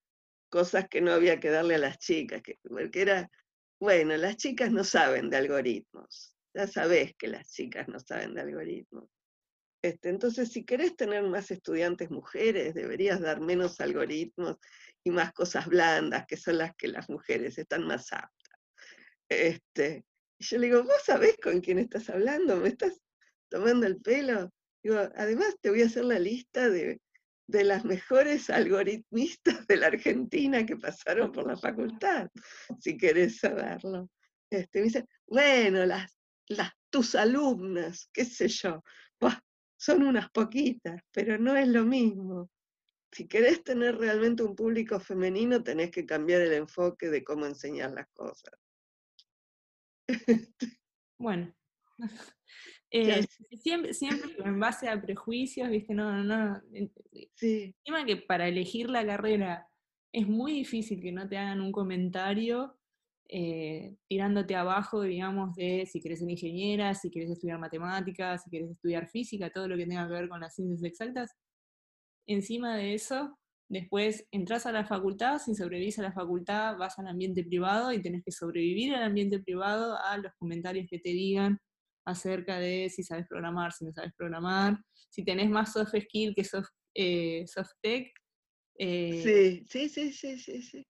[0.49, 3.31] cosas que no había que darle a las chicas, que, porque era,
[3.79, 8.41] bueno, las chicas no saben de algoritmos, ya sabés que las chicas no saben de
[8.41, 9.09] algoritmos.
[9.83, 14.57] Este, entonces, si querés tener más estudiantes mujeres, deberías dar menos algoritmos
[15.03, 18.59] y más cosas blandas, que son las que las mujeres están más aptas.
[19.27, 20.05] Este,
[20.37, 22.57] y yo le digo, ¿vos sabés con quién estás hablando?
[22.57, 23.01] ¿Me estás
[23.49, 24.51] tomando el pelo?
[24.83, 26.99] Digo, además te voy a hacer la lista de
[27.51, 32.29] de las mejores algoritmistas de la Argentina que pasaron por la facultad,
[32.79, 34.09] si querés saberlo.
[34.49, 38.83] Este, me dice, bueno, las, las, tus alumnas, qué sé yo,
[39.81, 42.51] son unas poquitas, pero no es lo mismo.
[43.11, 47.91] Si querés tener realmente un público femenino, tenés que cambiar el enfoque de cómo enseñar
[47.91, 48.53] las cosas.
[51.17, 51.53] Bueno,
[52.89, 53.23] eh,
[53.59, 55.93] siempre, siempre en base a prejuicios, ¿viste?
[55.93, 56.59] No, no,
[57.35, 57.75] sí.
[57.85, 59.67] Encima que para elegir la carrera
[60.11, 62.80] es muy difícil que no te hagan un comentario
[63.33, 68.71] eh, tirándote abajo, digamos, de si quieres ser ingeniera, si quieres estudiar matemáticas, si quieres
[68.71, 71.31] estudiar física, todo lo que tenga que ver con las ciencias exactas.
[72.27, 73.39] Encima de eso,
[73.69, 78.01] después entras a la facultad, si sobrevives a la facultad, vas al ambiente privado y
[78.01, 81.57] tenés que sobrevivir al ambiente privado a los comentarios que te digan
[82.05, 84.77] acerca de si sabes programar, si no sabes programar,
[85.09, 88.11] si tenés más soft skill que soft, eh, soft tech.
[88.77, 90.85] Eh, sí, sí, sí, sí, sí, sí.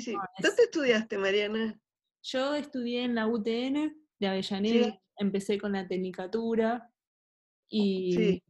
[0.00, 1.80] Sí, ¿Dónde estudiaste, Mariana?
[2.22, 6.90] Yo estudié en la UTN de Avellaneda, empecé con la tecnicatura
[7.68, 8.42] y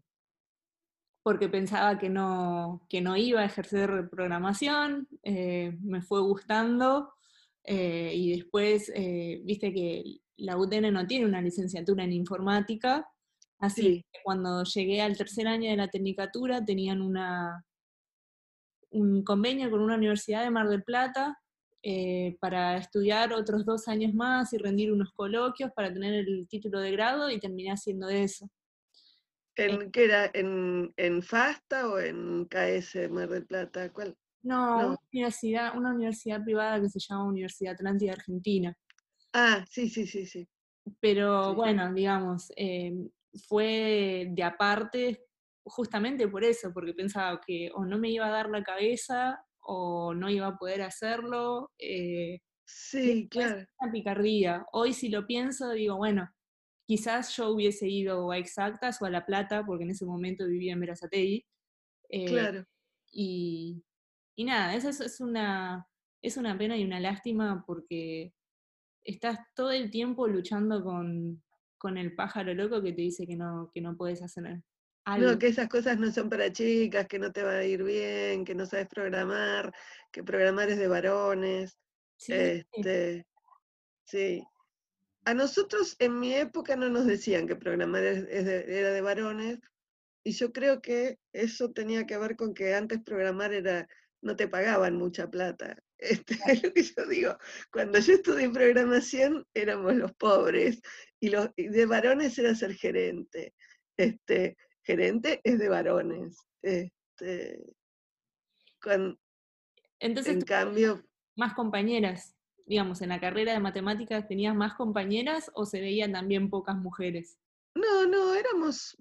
[1.23, 7.13] porque pensaba que no, que no iba a ejercer programación, eh, me fue gustando
[7.69, 8.93] y después,
[9.43, 13.09] viste que la UTN no tiene una licenciatura en informática,
[13.59, 17.67] así que cuando llegué al tercer año de la tecnicatura tenían una,
[18.97, 21.39] un convenio con una universidad de Mar del Plata
[21.83, 26.81] eh, para estudiar otros dos años más y rendir unos coloquios para tener el título
[26.81, 28.51] de grado y terminé haciendo eso.
[29.55, 30.31] ¿En eh, qué era?
[30.33, 33.93] ¿En, ¿En, FASTA o en KS Mar del Plata?
[33.93, 34.17] ¿Cuál?
[34.43, 38.77] No, Una, universidad, una universidad privada que se llama Universidad Atlántica Argentina.
[39.33, 40.49] Ah, sí, sí, sí, sí.
[41.01, 43.09] Pero bueno, digamos, em,
[43.49, 45.26] fue de aparte
[45.67, 50.15] justamente por eso, porque pensaba que o no me iba a dar la cabeza o
[50.15, 51.73] no iba a poder hacerlo.
[51.79, 53.67] Eh, sí, claro.
[53.81, 54.67] Una picardía.
[54.73, 56.31] Hoy si lo pienso, digo, bueno,
[56.87, 60.73] quizás yo hubiese ido a Exactas o a La Plata, porque en ese momento vivía
[60.73, 61.45] en Verazategui.
[62.09, 62.65] Eh, claro.
[63.11, 63.83] Y,
[64.37, 65.87] y nada, eso es, una,
[66.23, 68.33] es una pena y una lástima porque
[69.03, 71.43] estás todo el tiempo luchando con,
[71.97, 74.61] el pájaro loco que te dice que no, que no puedes hacer
[75.07, 75.31] algo.
[75.31, 78.45] No, que esas cosas no son para chicas, que no te va a ir bien,
[78.45, 79.73] que no sabes programar,
[80.13, 81.79] que programar es de varones.
[82.19, 82.33] Sí.
[82.33, 83.27] Este,
[84.05, 84.43] sí.
[85.25, 89.61] a nosotros en mi época no nos decían que programar era de varones,
[90.25, 93.89] y yo creo que eso tenía que ver con que antes programar era,
[94.23, 95.77] no te pagaban mucha plata.
[95.99, 97.39] Este, es lo que yo digo.
[97.73, 100.83] Cuando yo estudié programación éramos los pobres,
[101.21, 103.55] y, los, de varones era ser gerente.
[103.97, 106.47] Este, gerente es de varones.
[106.63, 107.63] Este,
[109.99, 111.03] Entonces, en cambio...
[111.37, 116.51] Más compañeras digamos, en la carrera de matemáticas tenías más compañeras o se veían también
[116.51, 117.39] pocas mujeres?
[117.75, 118.97] No, no, éramos,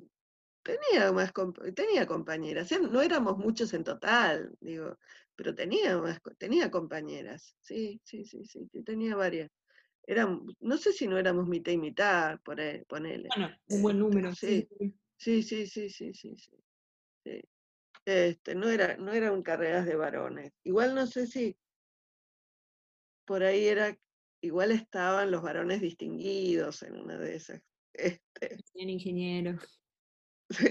[0.61, 1.33] tenía más,
[1.75, 4.97] tenía compañeras, no éramos muchos en total, digo,
[5.35, 9.51] pero tenía más, tenía compañeras, sí, sí, sí, sí, tenía varias.
[10.07, 13.27] Eran, no sé si no éramos mitad y mitad, por ahí, ponele.
[13.35, 14.67] Bueno, un buen este, número, sí.
[14.77, 14.95] Sí,
[15.43, 17.41] sí, sí, sí, sí, sí.
[18.05, 20.53] Este, no, era, no eran carreras de varones.
[20.63, 21.57] Igual no sé si,
[23.25, 23.97] por ahí era,
[24.41, 27.61] igual estaban los varones distinguidos en una de esas.
[27.93, 29.57] Este, ingeniero.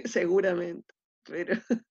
[0.04, 0.94] Seguramente,
[1.24, 1.54] pero...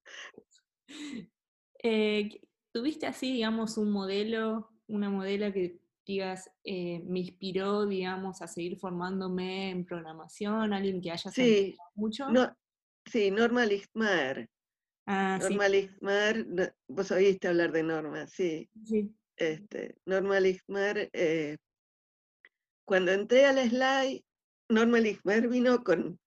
[1.85, 2.39] Eh,
[2.71, 8.77] ¿Tuviste así, digamos, un modelo, una modelo que digas, eh, me inspiró, digamos, a seguir
[8.77, 12.29] formándome en programación, alguien que haya sí, mucho?
[12.29, 12.55] No,
[13.05, 14.49] sí, Norma Lichtmar.
[15.05, 15.89] Ah, Norma sí.
[16.87, 18.69] vos oíste hablar de Norma, sí.
[18.85, 21.57] Sí este, Norma Ligmar, eh,
[22.85, 24.23] cuando entré al slide,
[24.69, 26.19] Norma Ligmar vino con,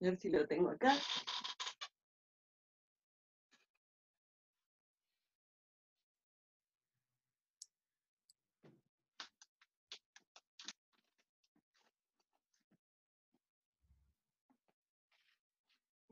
[0.00, 0.96] a ver si lo tengo acá.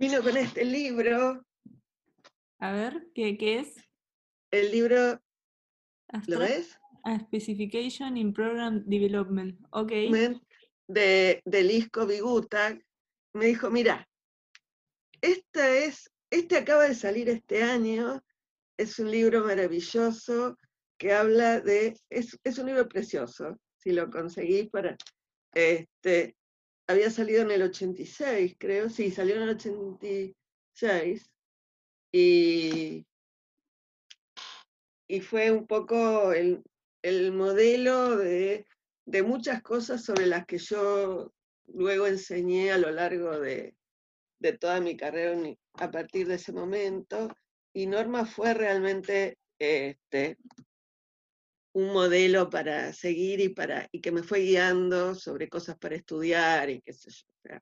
[0.01, 1.45] Vino con este libro.
[2.59, 3.75] A ver, ¿qué, qué es?
[4.51, 5.21] El libro
[6.27, 6.79] ¿Lo ves?
[7.05, 9.61] A specification in Program Development.
[9.73, 9.93] Ok.
[10.89, 12.81] De, de Lisco Biguta.
[13.35, 14.09] Me dijo, mira,
[15.21, 18.25] esta es, este acaba de salir este año,
[18.79, 20.57] es un libro maravilloso
[20.99, 24.97] que habla de, es, es un libro precioso, si lo conseguís para,
[25.53, 26.37] este,
[26.91, 31.31] había salido en el 86, creo, sí, salió en el 86,
[32.13, 33.07] y
[35.11, 36.63] y fue un poco el,
[37.33, 38.65] modelo de,
[39.25, 41.33] muchas cosas sobre las que yo
[41.67, 43.75] luego enseñé a lo largo de,
[44.61, 45.37] toda mi carrera
[45.75, 47.29] a partir de ese momento.
[47.73, 50.39] Y Norma fue realmente este,
[51.73, 56.71] un modelo para seguir y, para, y que me fue guiando sobre cosas para estudiar
[56.71, 57.59] y qué sé yo.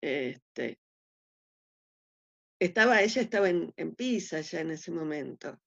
[0.00, 0.78] Este,
[2.60, 5.58] estaba, ella estaba en, en Pisa ya en ese momento.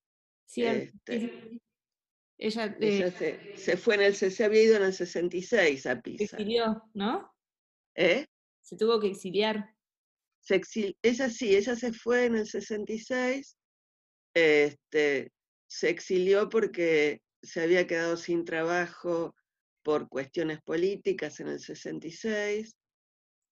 [0.56, 1.60] Este,
[2.38, 6.18] ella, eh se, fue en el, se había ido en el 66 a Pisa.
[6.18, 7.34] Se exilió, ¿no?
[7.96, 8.26] ¿Eh?
[8.62, 9.76] Se tuvo que exiliar.
[10.40, 10.62] Se
[11.04, 13.58] ella sí, ella se fue en el 66,
[14.34, 15.32] este,
[15.72, 19.34] se exilió porque se había quedado sin trabajo
[19.84, 22.76] por cuestiones políticas en el 66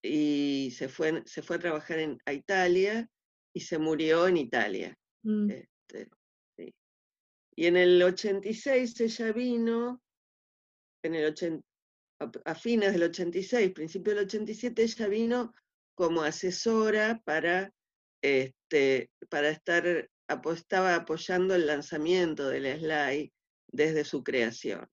[0.02, 3.08] y se fue, se fue a trabajar en, a Italia
[3.54, 4.94] y se murió en Italia.
[5.22, 5.50] Mm.
[5.50, 6.10] Este,
[7.56, 10.02] y en el 86 ella vino,
[11.02, 11.62] en el
[12.44, 15.54] a, fines del 86, principio del 87, ella vino
[15.94, 17.72] como asesora para,
[18.22, 20.10] este, para estar,
[20.52, 23.32] estaba apoyando el lanzamiento del slide
[23.68, 24.88] desde su creación.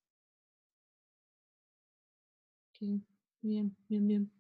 [2.80, 4.32] Bien, bien, bien.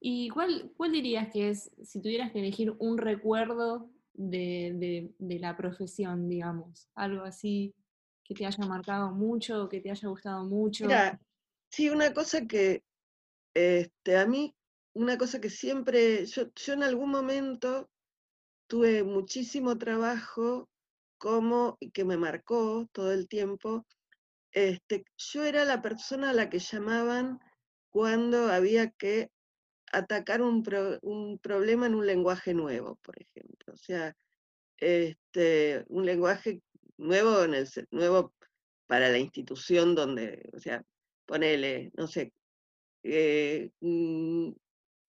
[0.00, 6.28] ¿Y cuál, cuál dirías que es, si tuvieras que elegir un recuerdo de, la profesión,
[6.28, 6.88] digamos?
[6.94, 7.74] Algo así
[8.24, 10.86] que te haya marcado mucho, que te haya gustado mucho.
[10.86, 11.20] Mira,
[11.70, 12.84] sí, una cosa que
[13.54, 14.54] este, a mí,
[14.92, 17.88] una cosa que siempre, yo, yo en algún momento
[18.68, 20.68] tuve muchísimo trabajo
[21.18, 23.84] como, que me marcó todo el tiempo,
[24.52, 27.40] este, yo era la persona a la que llamaban
[27.90, 29.30] cuando había que
[29.92, 30.64] atacar un,
[31.02, 33.72] un, problema en un lenguaje nuevo, por ejemplo.
[33.72, 34.14] O sea,
[34.76, 36.62] este, un lenguaje
[36.98, 38.34] nuevo, en el, nuevo
[38.86, 40.82] para la institución donde, o sea,
[41.26, 42.32] ponele, no sé,
[43.02, 44.52] eh, mm,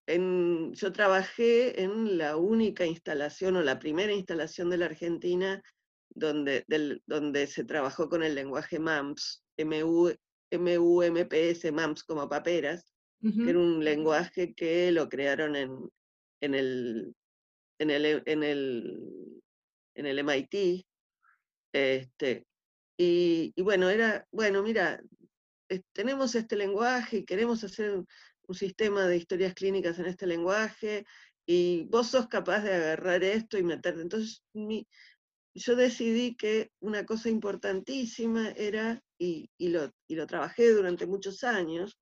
[0.09, 5.63] en, yo trabajé en la única instalación o la primera instalación de la Argentina
[6.09, 10.11] donde, del, donde se trabajó con el lenguaje MAMS, MU,
[10.51, 12.91] MUMPS, MAMS como paperas,
[13.21, 15.77] que era un lenguaje que lo crearon en,
[16.41, 17.15] en, el,
[17.77, 19.41] en, el, en, el,
[19.95, 20.85] en el MIT.
[21.73, 22.47] Este,
[22.97, 25.01] y, y, bueno, era, bueno, mira,
[25.93, 28.03] tenemos este lenguaje y queremos hacer
[28.49, 31.05] un, sistema de historias clínicas en este lenguaje,
[31.45, 34.01] y vos sos capaz de agarrar esto y meterte.
[34.01, 34.43] Entonces,
[35.55, 41.97] yo decidí que una cosa importantísima era, y, lo, lo, trabajé durante muchos años,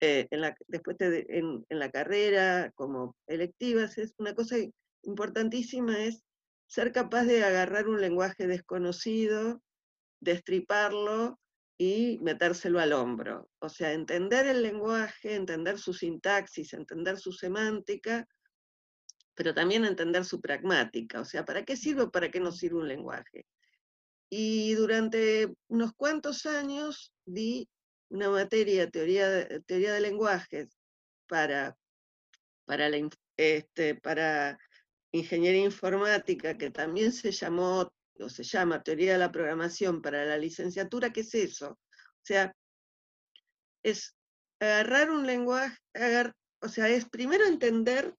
[0.00, 4.56] eh, en la, después en, en, la carrera, como electivas, es una cosa
[5.02, 6.22] importantísima es
[6.66, 9.60] ser capaz de agarrar un lenguaje desconocido,
[10.20, 11.38] destriparlo
[11.80, 13.48] y metérselo al hombro.
[13.58, 18.28] O sea, entender el lenguaje, entender su sintaxis, entender su semántica,
[19.34, 21.22] pero también entender su pragmática.
[21.22, 23.46] O sea, ¿para qué sirve o para qué no sirve un lenguaje?
[24.28, 27.66] Y durante unos cuantos años di
[28.10, 30.76] una materia, teoría teoría de lenguajes,
[31.26, 31.78] para,
[32.66, 33.08] para, la,
[33.38, 34.58] este, para
[35.12, 37.90] ingeniería informática, que también se llamó
[38.28, 41.70] se llama teoría de la programación para la licenciatura, ¿qué es eso?
[41.70, 42.54] O sea,
[43.82, 44.16] es
[44.58, 45.76] agarrar un lenguaje,
[46.60, 48.14] o sea, es primero entender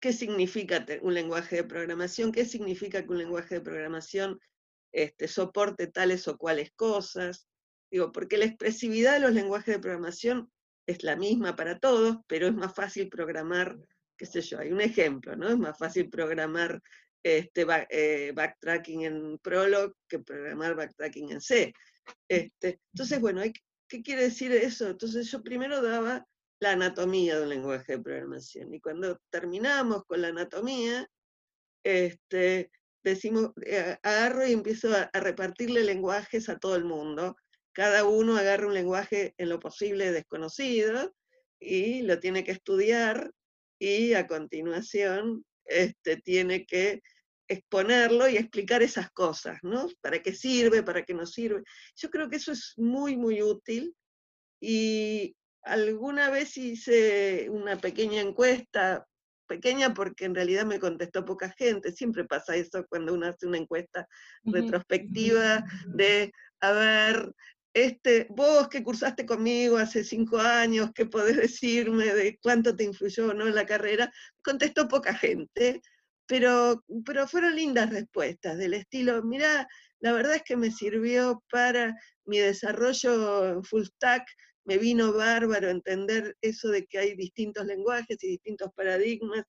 [0.00, 4.38] qué significa un lenguaje de programación, qué significa que un lenguaje de programación
[4.92, 7.48] este, soporte tales o cuales cosas.
[7.90, 10.50] Digo, porque la expresividad de los lenguajes de programación
[10.86, 13.76] es la misma para todos, pero es más fácil programar
[14.22, 15.48] qué sé yo, hay un ejemplo, ¿no?
[15.48, 16.80] Es más fácil programar
[17.22, 21.72] este, eh, backtracking en Prolog que programar backtracking en C.
[22.28, 23.42] Este, entonces, bueno,
[23.88, 24.88] ¿qué quiere decir eso?
[24.88, 26.26] Entonces yo primero daba
[26.60, 31.06] la anatomía de un lenguaje de programación y cuando terminamos con la anatomía,
[31.84, 32.70] este,
[33.02, 37.36] decimos, eh, agarro y empiezo a, a, repartirle lenguajes a todo el mundo.
[37.72, 41.12] Cada uno agarra un lenguaje en lo posible desconocido
[41.58, 43.32] y lo tiene que estudiar
[43.78, 47.02] y a continuación este, tiene que
[47.52, 49.88] exponerlo y explicar esas cosas, ¿no?
[50.00, 51.62] ¿Para qué sirve, para qué no sirve?
[51.96, 53.94] Yo creo que eso es muy, muy útil
[54.60, 59.06] y alguna vez hice una pequeña encuesta,
[59.46, 63.58] pequeña porque en realidad me contestó poca gente, siempre pasa eso cuando uno hace una
[63.58, 64.08] encuesta
[64.44, 67.34] retrospectiva de, a ver,
[67.74, 73.32] este, vos que cursaste conmigo hace cinco años, ¿qué podés decirme de cuánto te influyó
[73.32, 73.46] ¿no?
[73.46, 74.12] en la carrera?
[74.42, 75.80] Contestó poca gente,
[76.32, 79.68] pero, pero fueron lindas respuestas del estilo, mira,
[80.00, 84.26] la verdad es que me sirvió para mi desarrollo full stack,
[84.64, 89.44] me vino bárbaro entender eso de que hay distintos lenguajes y distintos paradigmas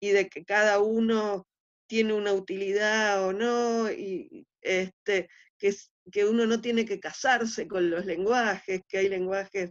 [0.00, 1.46] y de que cada uno
[1.86, 5.74] tiene una utilidad o no, y este, que,
[6.12, 9.70] que uno no tiene que casarse con los lenguajes, que hay lenguajes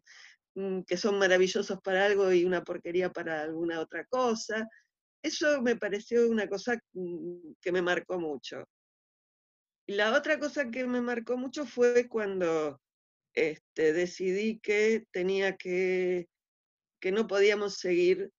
[0.55, 4.67] mm, que son maravillosos para algo y una porquería para alguna otra cosa.
[5.21, 8.63] Eso me pareció una cosa mm, que me marcó mucho.
[9.87, 12.79] La otra cosa que me marcó mucho fue cuando
[13.33, 16.27] este, decidí que tenía que,
[16.99, 18.31] que no podíamos seguir.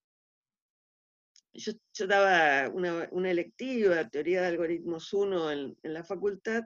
[1.54, 1.72] Yo,
[2.06, 6.64] daba una, una, electiva, teoría de algoritmos 1 en, en la facultad,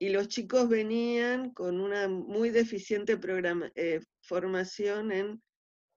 [0.00, 3.18] y los chicos venían con una muy deficiente
[3.74, 5.42] eh, formación en,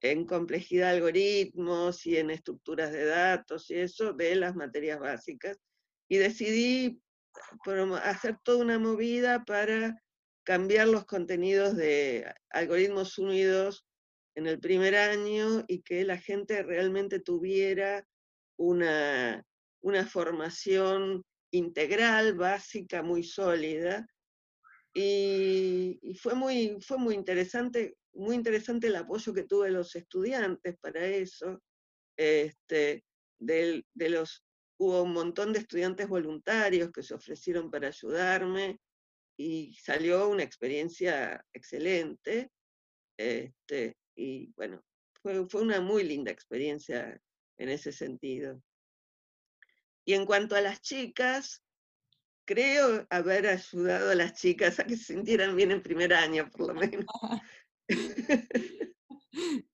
[0.03, 5.57] en, complejidad de algoritmos y en estructuras de datos y eso de las materias básicas.
[6.09, 7.01] Y decidí
[8.03, 9.99] hacer toda una movida para
[10.43, 13.85] cambiar los contenidos de algoritmos unidos
[14.35, 18.05] en el primer año y que la gente realmente tuviera
[18.57, 19.43] una,
[19.81, 24.05] una formación integral, básica, muy sólida.
[24.93, 31.05] Y, fue, muy, fue muy interesante, muy interesante el apoyo que tuve los estudiantes para
[31.05, 31.61] eso.
[32.17, 33.03] Este,
[33.39, 34.43] de, los,
[34.77, 38.79] hubo un montón de estudiantes voluntarios que se ofrecieron para ayudarme
[39.37, 42.51] y salió una experiencia excelente.
[43.17, 44.83] Este, y bueno,
[45.21, 47.19] fue, fue una muy linda experiencia
[47.57, 48.61] en ese sentido.
[50.05, 51.63] Y en cuanto a las chicas,
[52.45, 56.67] creo haber ayudado a las chicas a que se sintieran bien en primer año, por
[56.67, 57.05] lo menos.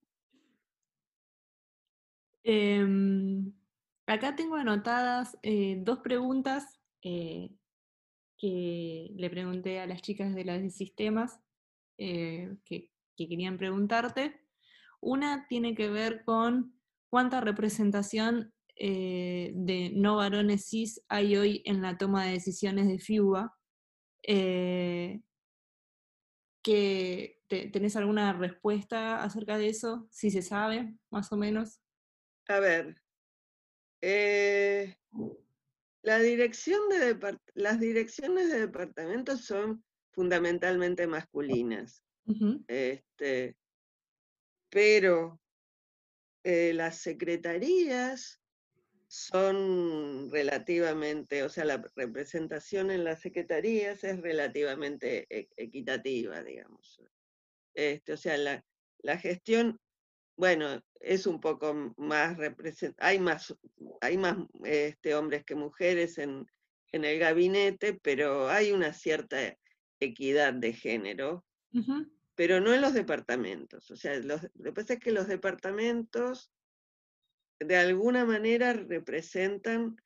[2.42, 3.52] Em,
[4.06, 6.64] acá tengo anotadas eh, dos preguntas
[7.02, 7.50] eh,
[8.38, 11.38] que le pregunté a las chicas de las sistemas
[11.98, 14.40] eh, que, que querían preguntarte.
[15.00, 16.74] Una tiene que ver con
[17.10, 22.98] cuánta representación eh, de no varones cis hay hoy en la toma de decisiones de
[22.98, 23.54] FIUBA.
[24.22, 25.20] Eh,
[26.62, 30.06] que ¿Tenés alguna respuesta acerca de eso?
[30.10, 31.82] Si se sabe, más o menos.
[32.46, 32.96] A ver,
[34.00, 34.96] eh,
[36.02, 42.04] la dirección de las direcciones de departamentos son fundamentalmente masculinas.
[42.68, 43.56] este,
[44.68, 45.40] pero
[46.44, 48.40] eh, las secretarías
[49.08, 57.02] son relativamente, o sea, la representación en las secretarías es relativamente e, equitativa, digamos.
[57.74, 58.64] Este, o sea, la,
[59.02, 59.80] la gestión,
[60.36, 62.36] bueno, es un poco más
[62.98, 63.54] hay más,
[64.00, 66.46] hay más este, hombres que mujeres en,
[66.92, 69.56] en el gabinete, pero hay una cierta
[70.00, 71.44] equidad de género,
[72.34, 73.90] pero no en los departamentos.
[73.90, 76.50] O sea, lo que pasa es que los departamentos
[77.60, 79.96] de alguna manera representan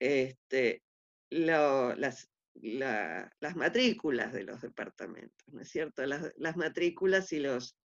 [0.00, 0.82] este,
[1.30, 6.06] las, las matrículas de los departamentos, ¿no es cierto?
[6.06, 7.76] Las, las, matrículas y los,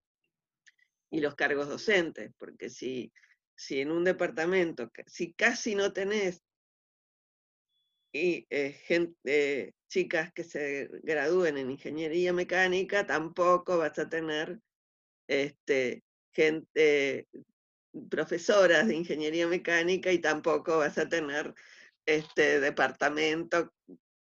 [1.10, 3.12] y los cargos docentes, porque si,
[3.56, 6.42] si en un departamento, si casi no tenés
[8.12, 14.60] eh, gente, chicas que se gradúen en ingeniería mecánica, tampoco vas a tener
[15.26, 16.02] este,
[16.32, 17.28] gente,
[18.10, 21.54] profesoras de ingeniería mecánica y tampoco vas a tener
[22.06, 23.72] este departamento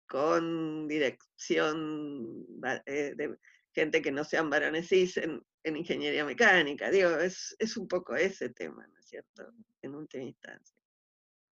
[0.07, 2.45] con dirección
[2.85, 3.37] eh, de
[3.73, 6.89] gente que no sean varones en, en ingeniería mecánica.
[6.89, 9.51] Digo, es, es, un poco ese tema, ¿no es cierto?
[9.81, 10.77] En última instancia.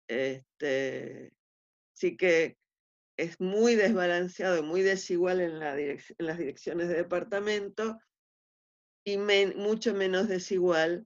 [0.08, 1.32] Este,
[1.94, 2.58] sí que
[3.18, 8.00] es muy desbalanceado y muy desigual en las direcciones de departamento
[9.06, 11.06] y mucho menos desigual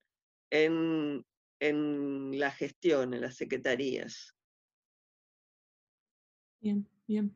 [0.51, 1.25] en,
[1.59, 4.35] en la gestión, en las secretarías.
[6.61, 7.35] Bien, bien.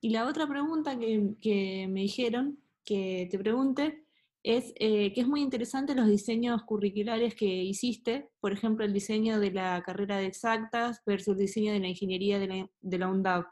[0.00, 4.04] Y la otra pregunta que, me dijeron que te pregunte
[4.42, 9.38] es eh, que es muy interesante los diseños curriculares que hiciste, por ejemplo, el diseño
[9.38, 13.46] de la carrera de exactas versus el diseño de la ingeniería de la, de UNDAV.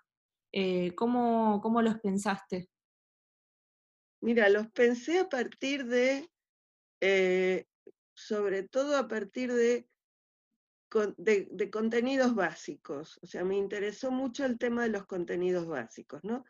[0.53, 2.71] Eh, ¿cómo, los pensaste?
[4.23, 6.31] Mira, los pensé a partir de
[7.01, 7.67] eh,
[8.19, 9.87] sobre todo a partir de,
[11.17, 13.19] de, contenidos básicos.
[13.23, 16.45] O sea, me interesó mucho el tema de los contenidos básicos, ¿no?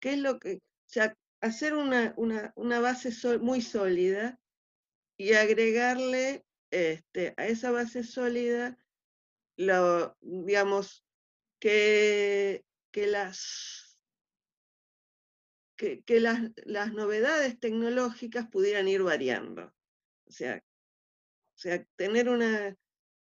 [0.00, 4.40] ¿Qué es lo que, o sea, hacer una, base muy sólida
[5.16, 8.78] y agregarle este, a esa base sólida,
[9.56, 11.04] lo, digamos,
[11.58, 13.82] que, que las
[15.76, 19.74] que, las, las, novedades tecnológicas pudieran ir variando.
[20.26, 20.62] O sea,
[21.54, 22.76] o sea, tener una...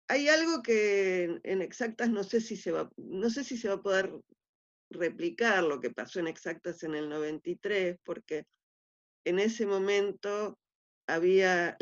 [0.09, 3.75] Hay algo que en exactas no sé si se va, no sé si se va
[3.75, 4.11] a poder
[4.89, 8.45] replicar lo que pasó en exactas en el 93, porque
[9.23, 10.57] en ese momento
[11.07, 11.77] había,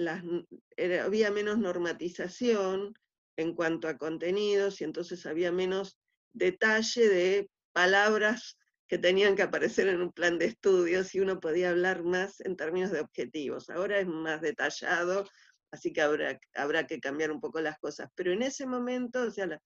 [1.05, 2.93] había menos normatización
[3.37, 5.97] en cuanto a contenidos y entonces había menos
[6.33, 8.57] detalle de palabras
[8.89, 12.57] que tenían que aparecer en un plan de estudios y uno podía hablar más en
[12.57, 13.69] términos de objetivos.
[13.69, 15.25] Ahora es más detallado,
[15.71, 18.09] así que habrá, habrá que cambiar un poco las cosas.
[18.15, 19.59] Pero en ese momento, o sea,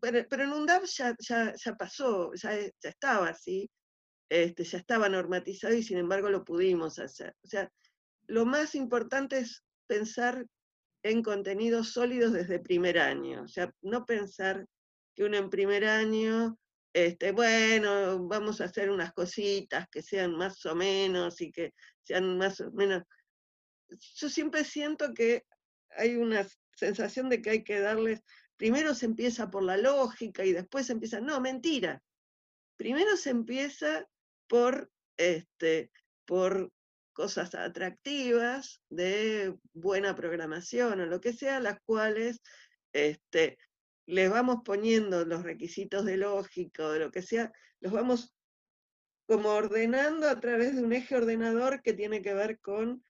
[0.00, 3.70] pero, en UNDAP ya, ya, ya pasó, ya, ya, estaba así,
[4.28, 7.34] este, ya estaba normatizado y sin embargo lo pudimos hacer.
[7.42, 7.70] O sea,
[8.26, 10.46] lo más importante es pensar
[11.02, 14.66] en contenidos sólidos desde primer año, o sea, no pensar
[15.14, 16.56] que uno en primer año,
[16.94, 22.38] este, bueno, vamos a hacer unas cositas que sean más o menos y que sean
[22.38, 23.02] más o menos,
[23.98, 25.44] yo siempre siento que
[25.96, 28.20] hay una sensación de que hay que darles,
[28.56, 32.02] primero se empieza por la lógica y después se empieza, no, mentira.
[32.76, 34.06] Primero se empieza
[34.48, 35.90] por, este,
[36.24, 36.72] por
[37.12, 42.40] cosas atractivas, de buena programación o lo que sea, las cuales
[42.92, 43.56] este,
[44.06, 48.34] les vamos poniendo los requisitos de lógica o de lo que sea, los vamos
[49.26, 53.04] como ordenando a través de un eje ordenador que tiene que ver con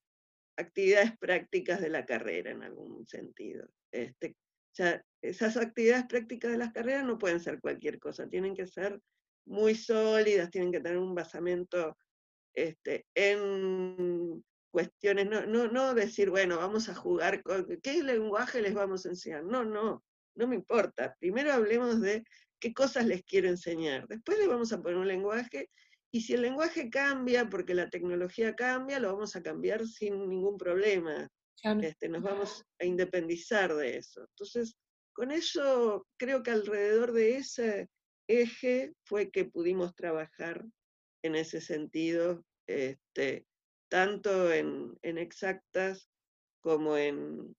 [0.57, 3.68] actividades prácticas de la carrera en algún sentido.
[3.92, 4.36] Este,
[5.22, 9.00] esas actividades prácticas de las carreras no pueden ser cualquier cosa, tienen que ser
[9.46, 11.96] muy sólidas, tienen que tener un basamento
[12.55, 18.74] este, en cuestiones, no, no, no decir, bueno, vamos a jugar con, ¿qué lenguaje les
[18.74, 19.44] vamos a enseñar?
[19.44, 20.02] No, no,
[20.34, 21.14] no me importa.
[21.20, 22.24] Primero hablemos de
[22.59, 24.09] qué cosas les quiero enseñar.
[24.09, 25.70] Después les vamos a poner un lenguaje
[26.15, 30.57] y si el lenguaje cambia porque la tecnología cambia, lo vamos a cambiar sin ningún
[30.57, 31.29] problema.
[31.83, 34.21] Este, nos vamos a independizar de eso.
[34.21, 34.77] Entonces,
[35.12, 37.89] con eso creo que alrededor de ese
[38.29, 40.65] eje fue que pudimos trabajar
[41.25, 43.45] en ese sentido, este,
[43.89, 46.09] tanto en, exactas
[46.61, 47.57] como en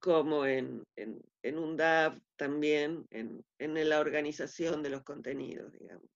[0.00, 6.10] como en, en, un DAV también, en, en la organización de los contenidos, digamos.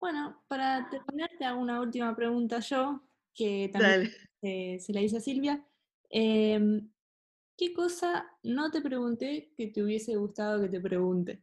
[0.00, 3.02] Bueno, para terminar, te hago una última pregunta yo,
[3.34, 5.66] que también se la hice a Silvia.
[6.10, 6.90] Em,
[7.56, 11.42] ¿Qué cosa no te pregunté que te hubiese gustado que te pregunte?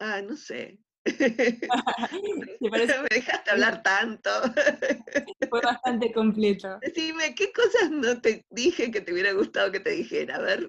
[0.00, 0.80] Ah, no sé.
[2.60, 4.30] Me dejaste hablar tanto.
[5.50, 6.78] Fue bastante completo.
[6.80, 10.36] Decime, ¿qué cosas no te dije que te hubiera gustado que te dijera?
[10.36, 10.68] A ver.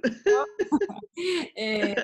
[1.55, 1.95] Eh,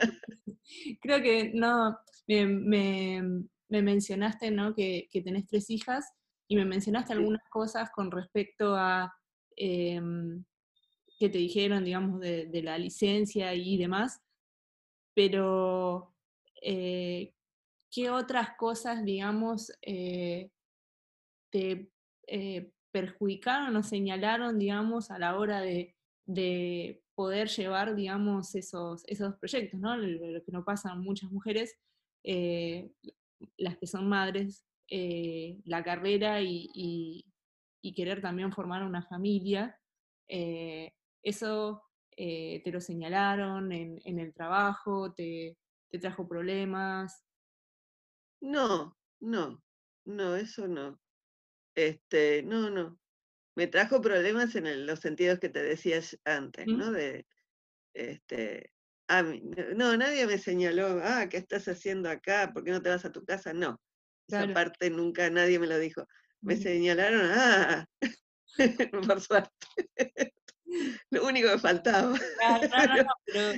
[1.01, 4.73] creo que no, me, mencionaste ¿no?
[4.75, 6.13] que, tenés tres hijas
[6.47, 9.13] y me mencionaste algunas cosas con respecto a
[9.55, 10.43] em,
[11.19, 14.21] que te dijeron, digamos, de, la licencia y demás,
[15.13, 16.13] pero
[16.61, 17.33] eh,
[17.91, 20.49] ¿qué otras cosas, digamos, eh,
[21.49, 21.91] te
[22.27, 25.95] eh, perjudicaron o señalaron, digamos, a la hora de,
[27.15, 29.95] poder llevar, digamos, esos, esos proyectos, ¿no?
[29.95, 31.77] Lo, que no pasan muchas mujeres,
[33.57, 37.25] las que son madres, la carrera y,
[37.95, 39.79] querer también formar una familia.
[40.27, 41.83] Eso
[42.17, 45.57] eh, te lo señalaron en, el trabajo, te,
[46.01, 47.23] trajo problemas.
[48.41, 49.63] No, no,
[50.05, 50.99] no, eso no.
[51.75, 52.99] Este, no, no.
[53.55, 56.91] Me trajo problemas en los sentidos que te decías antes, ¿no?
[56.91, 57.25] De,
[57.93, 58.72] este,
[59.75, 62.51] no, nadie me señaló, ah, ¿qué estás haciendo acá?
[62.53, 63.53] ¿Por qué no te vas a tu casa?
[63.53, 63.79] No,
[64.27, 66.05] esa parte nunca nadie me lo dijo.
[66.41, 67.87] Me señalaron, ah,
[69.07, 69.51] por suerte.
[71.11, 72.13] Lo único que faltaba.
[73.25, 73.53] pero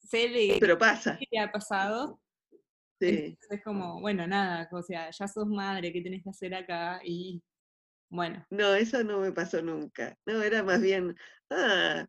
[0.00, 1.18] sé pero pasa.
[1.18, 2.20] ¿Qué ha pasado?
[3.00, 3.38] Sí.
[3.48, 7.00] es como, bueno, nada, o sea, ya sos madre, ¿qué tenés que hacer acá?
[7.04, 7.42] Y
[8.10, 8.44] bueno.
[8.50, 10.18] No, eso no me pasó nunca.
[10.26, 11.14] No, era más bien,
[11.50, 12.06] ah,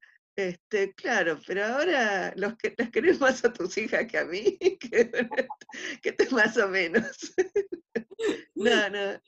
[0.47, 4.57] este, claro, pero ahora los que las querés más a tus hijas que a mí,
[4.79, 5.11] que,
[6.01, 7.33] que te más o menos.
[8.55, 9.19] no, no.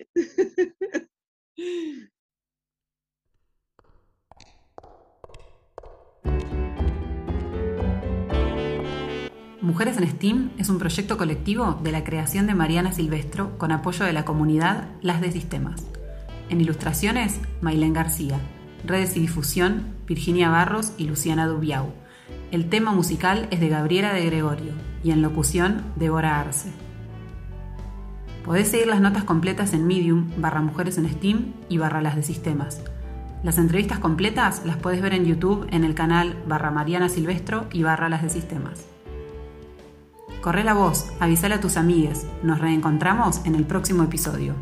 [9.61, 14.05] Mujeres en STEAM es un proyecto colectivo de la creación de Mariana Silvestro con apoyo
[14.05, 15.85] de la comunidad Las de Sistemas.
[16.49, 18.39] En ilustraciones, Mailén García.
[18.85, 21.93] Redes y difusión, Virginia Barros y Luciana Dubiau.
[22.51, 24.73] El tema musical es de Gabriela de Gregorio
[25.03, 26.71] y en locución, Débora Arce.
[28.43, 32.23] Podés seguir las notas completas en Medium, barra Mujeres en STEAM y barra Las de
[32.23, 32.81] Sistemas.
[33.43, 37.83] Las entrevistas completas las puedes ver en YouTube en el canal barra Mariana Silvestro y
[37.83, 38.85] barra Las de Sistemas.
[40.41, 42.25] Corre la voz, avísale a tus amigues.
[42.41, 44.55] Nos reencontramos en el próximo episodio.